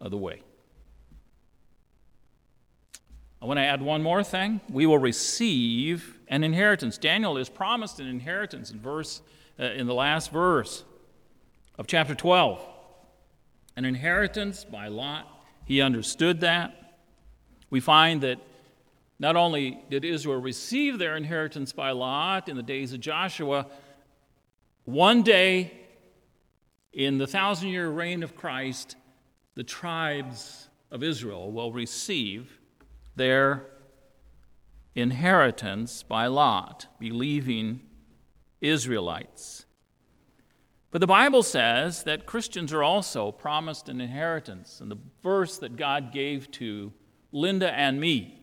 [0.00, 0.42] of the way.
[3.44, 4.62] I want to add one more thing.
[4.70, 6.96] We will receive an inheritance.
[6.96, 9.20] Daniel is promised an inheritance in verse
[9.60, 10.82] uh, in the last verse
[11.76, 12.66] of chapter 12.
[13.76, 15.28] An inheritance by lot.
[15.66, 16.94] He understood that.
[17.68, 18.38] We find that
[19.18, 23.66] not only did Israel receive their inheritance by lot in the days of Joshua,
[24.86, 25.70] one day
[26.94, 28.96] in the thousand year reign of Christ,
[29.54, 32.50] the tribes of Israel will receive
[33.16, 33.66] their
[34.94, 37.80] inheritance by lot, believing
[38.60, 39.66] Israelites.
[40.90, 44.80] But the Bible says that Christians are also promised an inheritance.
[44.80, 46.92] And the verse that God gave to
[47.32, 48.40] Linda and me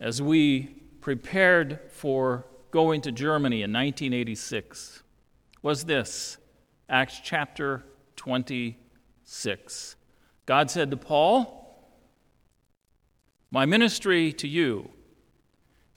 [0.00, 5.04] as we prepared for going to Germany in 1986
[5.62, 6.38] was this
[6.88, 7.84] Acts chapter
[8.16, 9.96] 26.
[10.44, 11.63] God said to Paul,
[13.54, 14.90] My ministry to you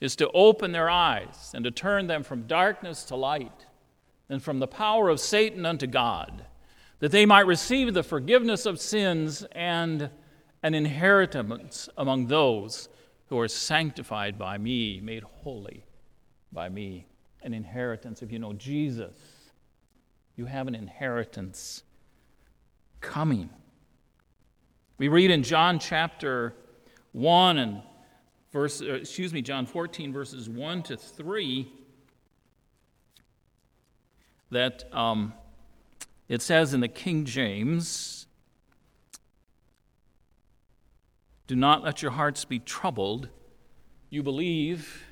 [0.00, 3.66] is to open their eyes and to turn them from darkness to light
[4.28, 6.44] and from the power of Satan unto God,
[7.00, 10.08] that they might receive the forgiveness of sins and
[10.62, 12.88] an inheritance among those
[13.26, 15.84] who are sanctified by me, made holy
[16.52, 17.08] by me.
[17.42, 18.22] An inheritance.
[18.22, 19.16] If you know Jesus,
[20.36, 21.82] you have an inheritance
[23.00, 23.50] coming.
[24.96, 26.54] We read in John chapter
[27.18, 27.82] 1 and
[28.52, 31.72] verse, uh, excuse me, John 14, verses 1 to 3,
[34.52, 35.34] that um,
[36.28, 38.26] it says in the King James,
[41.48, 43.28] Do not let your hearts be troubled.
[44.10, 45.04] You believe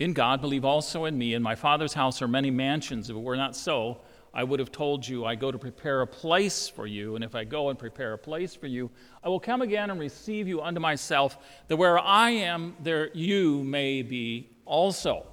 [0.00, 1.34] in God, believe also in me.
[1.34, 3.10] In my Father's house are many mansions.
[3.10, 4.00] If it were not so,
[4.36, 7.14] I would have told you, I go to prepare a place for you.
[7.14, 8.90] And if I go and prepare a place for you,
[9.24, 13.64] I will come again and receive you unto myself, that where I am, there you
[13.64, 15.26] may be also.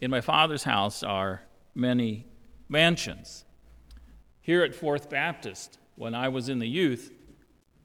[0.00, 1.42] In my Father's house are
[1.74, 2.24] many
[2.70, 3.44] mansions.
[4.40, 7.12] Here at Fourth Baptist, when I was in the youth,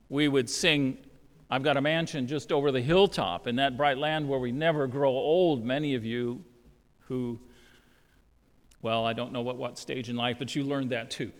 [0.07, 0.99] we would sing,
[1.51, 4.87] I've got a mansion just over the hilltop in that bright land where we never
[4.87, 5.65] grow old.
[5.65, 6.45] Many of you
[7.09, 7.41] who,
[8.81, 11.31] well, I don't know what, what stage in life, but you learned that too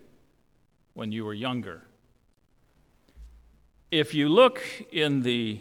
[0.94, 1.82] when you were younger.
[3.90, 4.62] If you look
[4.92, 5.60] in the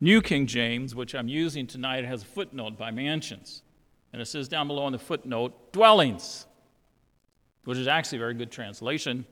[0.00, 3.62] New King James, which I'm using tonight, it has a footnote by mansions.
[4.12, 6.46] And it says down below in the footnote, dwellings,
[7.64, 9.24] which is actually a very good translation.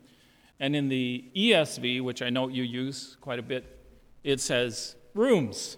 [0.61, 3.79] And in the ESV, which I know you use quite a bit,
[4.23, 5.77] it says rooms.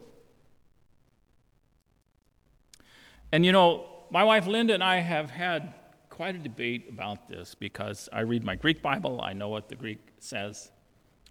[3.33, 5.73] And you know, my wife Linda and I have had
[6.11, 9.75] quite a debate about this because I read my Greek Bible, I know what the
[9.75, 10.71] Greek says,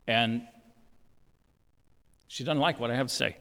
[0.08, 0.42] and
[2.28, 3.38] she doesn't like what I have to say.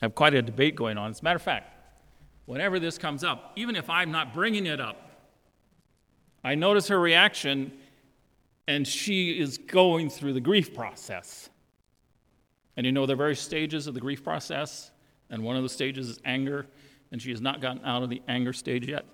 [0.00, 1.10] I have quite a debate going on.
[1.10, 1.76] As a matter of fact,
[2.46, 4.96] whenever this comes up, even if I'm not bringing it up,
[6.42, 7.70] I notice her reaction,
[8.66, 11.50] and she is going through the grief process.
[12.78, 14.90] And you know, there are various stages of the grief process,
[15.28, 16.66] and one of the stages is anger,
[17.14, 19.04] and she has not gotten out of the anger stage yet.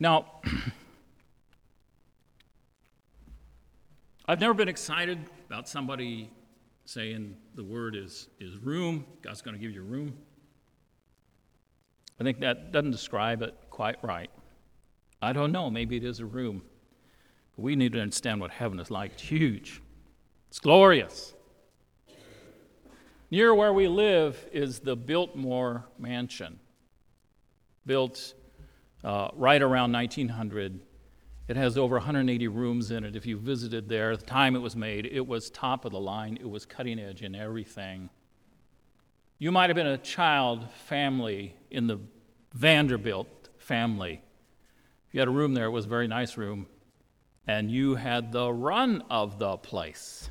[0.00, 0.26] Now,
[4.26, 6.32] I've never been excited about somebody
[6.84, 10.18] saying the word is, is room, God's going to give you room.
[12.18, 14.30] I think that doesn't describe it quite right.
[15.22, 16.62] I don't know, maybe it is a room.
[17.54, 19.12] But we need to understand what heaven is like.
[19.12, 19.80] It's huge,
[20.54, 21.34] it's glorious.
[23.28, 26.60] Near where we live is the Biltmore Mansion,
[27.84, 28.34] built
[29.02, 30.78] uh, right around 1900.
[31.48, 33.16] It has over 180 rooms in it.
[33.16, 35.98] If you visited there, at the time it was made, it was top of the
[35.98, 38.08] line, it was cutting edge in everything.
[39.40, 41.98] You might have been a child family in the
[42.52, 44.22] Vanderbilt family.
[45.08, 46.68] If you had a room there, it was a very nice room,
[47.44, 50.30] and you had the run of the place.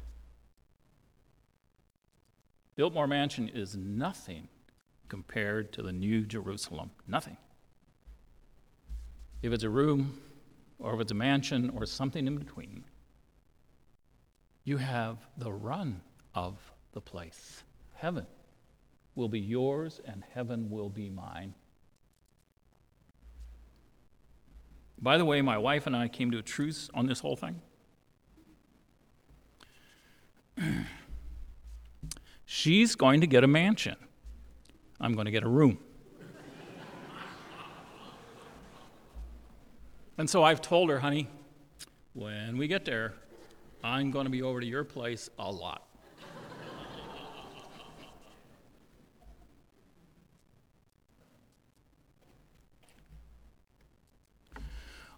[2.76, 4.48] Biltmore Mansion is nothing
[5.08, 6.90] compared to the New Jerusalem.
[7.08, 7.38] Nothing.
[9.44, 10.20] If it's a room,
[10.80, 12.86] or if it's a mansion, or something in between,
[14.64, 16.02] you have the run
[16.34, 16.58] of
[16.94, 17.64] the place.
[17.94, 18.26] Heaven
[19.16, 21.54] will be yours, and heaven will be mine.
[25.00, 27.62] By the way, my wife and I came to a truce on this whole thing.
[32.56, 33.96] She's going to get a mansion.
[35.02, 35.80] I'm going to get a room.
[40.20, 41.28] and so I've told her, honey,
[42.14, 43.16] when we get there,
[43.84, 45.88] I'm going to be over to your place a lot.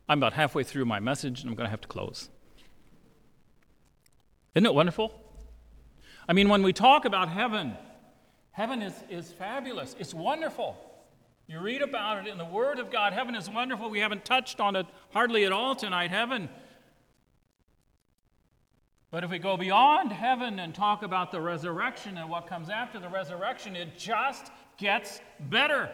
[0.07, 2.29] I'm about halfway through my message and I'm going to have to close.
[4.55, 5.24] Isn't it wonderful?
[6.27, 7.73] I mean, when we talk about heaven,
[8.51, 10.77] heaven is, is fabulous, it's wonderful.
[11.47, 13.13] You read about it in the Word of God.
[13.13, 13.89] Heaven is wonderful.
[13.91, 16.09] We haven't touched on it hardly at all tonight.
[16.09, 16.49] Heaven.
[19.11, 22.99] But if we go beyond heaven and talk about the resurrection and what comes after
[22.99, 25.89] the resurrection, it just gets better.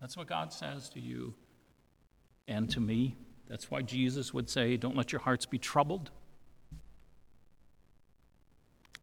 [0.00, 1.34] That's what God says to you
[2.46, 3.16] and to me.
[3.48, 6.10] That's why Jesus would say, Don't let your hearts be troubled.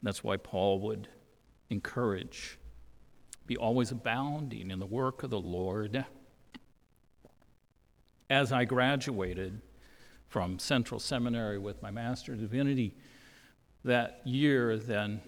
[0.04, 1.08] That's why Paul would
[1.70, 2.60] encourage,
[3.46, 6.06] be always abounding in the work of the Lord.
[8.30, 9.62] As I graduated
[10.28, 12.96] from Central Seminary with my Master of Divinity
[13.84, 15.22] that year, then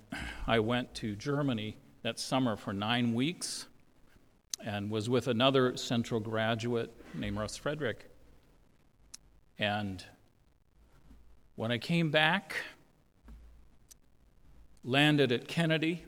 [0.45, 3.67] I went to Germany that summer for nine weeks
[4.63, 8.09] and was with another Central graduate named Russ Frederick.
[9.57, 10.03] And
[11.55, 12.55] when I came back,
[14.89, 16.03] landed at Kennedy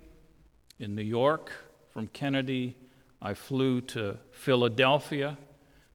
[0.80, 1.52] in New York.
[1.94, 2.76] From Kennedy,
[3.22, 5.38] I flew to Philadelphia,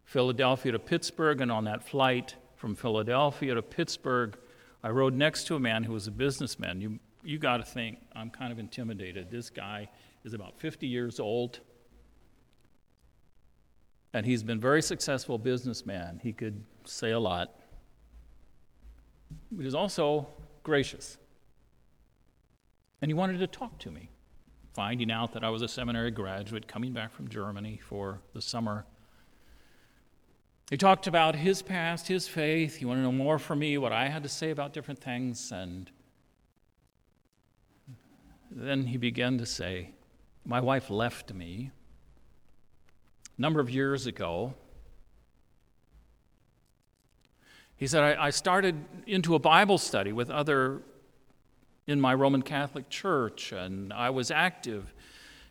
[0.04, 4.36] Philadelphia to Pittsburgh, and on that flight from Philadelphia to Pittsburgh,
[4.84, 6.80] I rode next to a man who was a businessman.
[6.80, 9.32] You, you got to think, I'm kind of intimidated.
[9.32, 9.88] This guy
[10.24, 11.58] is about 50 years old,
[14.12, 16.20] and he's been very successful businessman.
[16.22, 17.52] He could say a lot.
[19.50, 20.28] But he's also
[20.62, 21.18] gracious.
[23.00, 24.10] And he wanted to talk to me,
[24.74, 28.86] finding out that I was a seminary graduate coming back from Germany for the summer.
[30.70, 32.76] He talked about his past, his faith.
[32.76, 35.52] He wanted to know more from me, what I had to say about different things.
[35.52, 35.90] And
[38.50, 39.90] then he began to say,
[40.44, 41.70] My wife left me
[43.36, 44.54] a number of years ago.
[47.76, 50.82] He said, I, I started into a Bible study with other
[51.86, 54.92] in my Roman Catholic church, and I was active.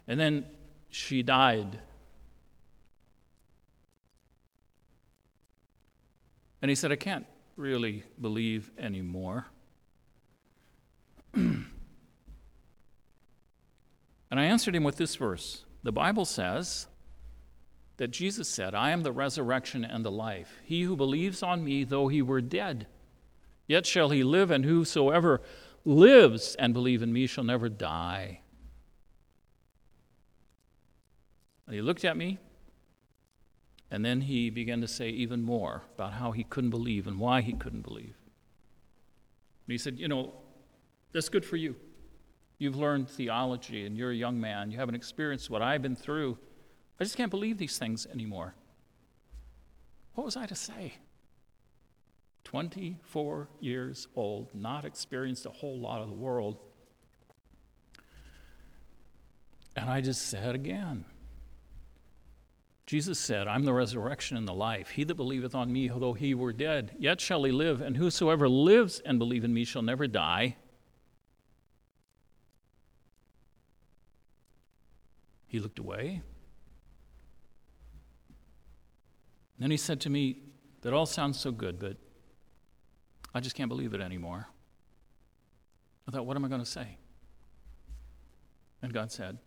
[0.08, 0.46] And then
[0.90, 1.80] she died.
[6.62, 7.26] And he said, I can't
[7.58, 9.48] really believe anymore.
[11.34, 11.66] and
[14.32, 16.88] I answered him with this verse The Bible says
[17.98, 20.60] that Jesus said, I am the resurrection and the life.
[20.66, 22.88] He who believes on me, though he were dead,
[23.68, 25.42] Yet shall he live, and whosoever
[25.86, 28.42] lives and believe in me shall never die.
[31.66, 32.40] And he looked at me,
[33.90, 37.42] and then he began to say even more about how he couldn't believe and why
[37.42, 38.16] he couldn't believe.
[39.68, 40.34] And he said, You know,
[41.12, 41.76] that's good for you.
[42.58, 44.72] You've learned theology, and you're a young man.
[44.72, 46.38] You haven't experienced what I've been through.
[47.00, 48.56] I just can't believe these things anymore.
[50.14, 50.94] What was I to say?
[52.46, 56.58] 24 years old, not experienced a whole lot of the world.
[59.76, 61.04] And I just said again,
[62.86, 64.90] Jesus said, I'm the resurrection and the life.
[64.90, 68.48] He that believeth on me, though he were dead, yet shall he live, and whosoever
[68.48, 70.56] lives and believe in me shall never die.
[75.48, 76.22] He looked away.
[79.58, 80.38] then he said to me,
[80.82, 81.98] That all sounds so good, but
[83.36, 84.48] I just can't believe it anymore.
[86.08, 86.98] I thought, What am I going to say?
[88.82, 89.38] And God said,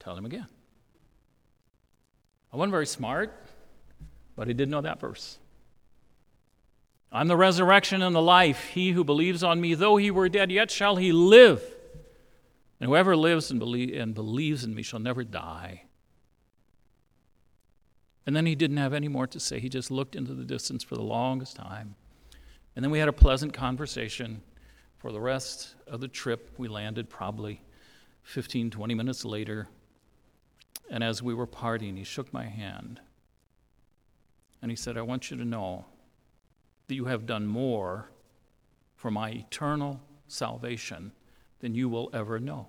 [0.00, 0.48] Tell him again.
[2.52, 3.32] I wasn't very smart,
[4.34, 5.38] but he did know that verse.
[7.12, 8.70] I'm the resurrection and the life.
[8.70, 11.62] He who believes on me, though he were dead, yet shall he live.
[12.80, 15.84] And whoever lives and, believe, and believes in me shall never die.
[18.26, 19.60] And then he didn't have any more to say.
[19.60, 21.94] He just looked into the distance for the longest time.
[22.74, 24.42] And then we had a pleasant conversation.
[24.98, 27.60] For the rest of the trip, we landed probably
[28.22, 29.68] 15, 20 minutes later.
[30.90, 33.00] And as we were parting, he shook my hand.
[34.60, 35.86] And he said, I want you to know
[36.86, 38.10] that you have done more
[38.94, 41.12] for my eternal salvation
[41.60, 42.68] than you will ever know.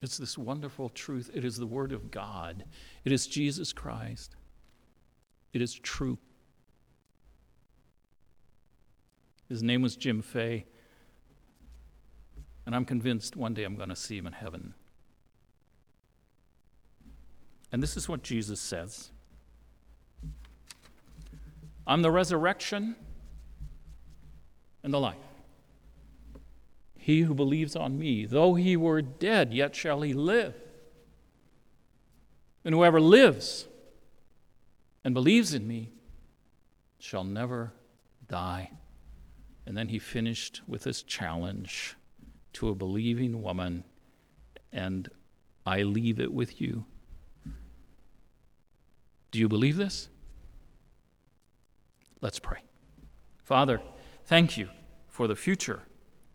[0.00, 1.30] It's this wonderful truth.
[1.34, 2.64] It is the Word of God.
[3.04, 4.36] It is Jesus Christ.
[5.52, 6.18] It is true.
[9.48, 10.66] His name was Jim Fay.
[12.66, 14.74] And I'm convinced one day I'm going to see him in heaven.
[17.72, 19.10] And this is what Jesus says
[21.86, 22.96] I'm the resurrection
[24.82, 25.16] and the life.
[26.98, 30.54] He who believes on me, though he were dead, yet shall he live.
[32.64, 33.66] And whoever lives
[35.02, 35.90] and believes in me
[36.98, 37.72] shall never
[38.28, 38.72] die.
[39.68, 41.94] And then he finished with this challenge
[42.54, 43.84] to a believing woman,
[44.72, 45.10] and
[45.66, 46.86] I leave it with you.
[49.30, 50.08] Do you believe this?
[52.22, 52.60] Let's pray.
[53.44, 53.82] Father,
[54.24, 54.70] thank you
[55.06, 55.82] for the future,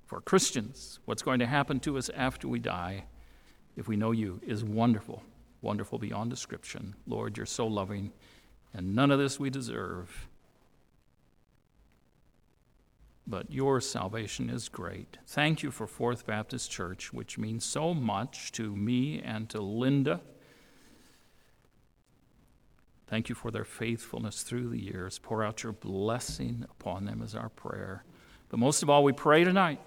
[0.05, 0.99] for Christians.
[1.05, 3.05] What's going to happen to us after we die,
[3.75, 5.23] if we know you, is wonderful,
[5.59, 6.93] wonderful beyond description.
[7.07, 8.13] Lord, you're so loving,
[8.75, 10.27] and none of this we deserve
[13.26, 15.17] but your salvation is great.
[15.26, 20.21] Thank you for Fourth Baptist Church, which means so much to me and to Linda.
[23.07, 25.19] Thank you for their faithfulness through the years.
[25.19, 28.03] Pour out your blessing upon them as our prayer.
[28.49, 29.80] But most of all, we pray tonight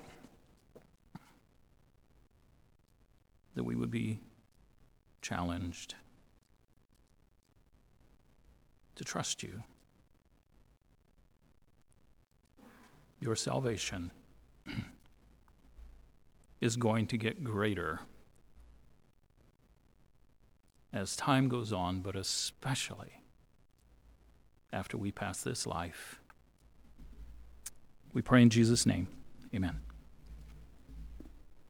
[3.55, 4.20] that we would be
[5.22, 5.95] challenged
[8.95, 9.62] to trust you.
[13.21, 14.11] Your salvation
[16.61, 18.01] is going to get greater
[20.93, 23.21] as time goes on, but especially
[24.72, 26.21] after we pass this life.
[28.13, 29.09] We pray in Jesus' name.
[29.55, 29.86] Amen.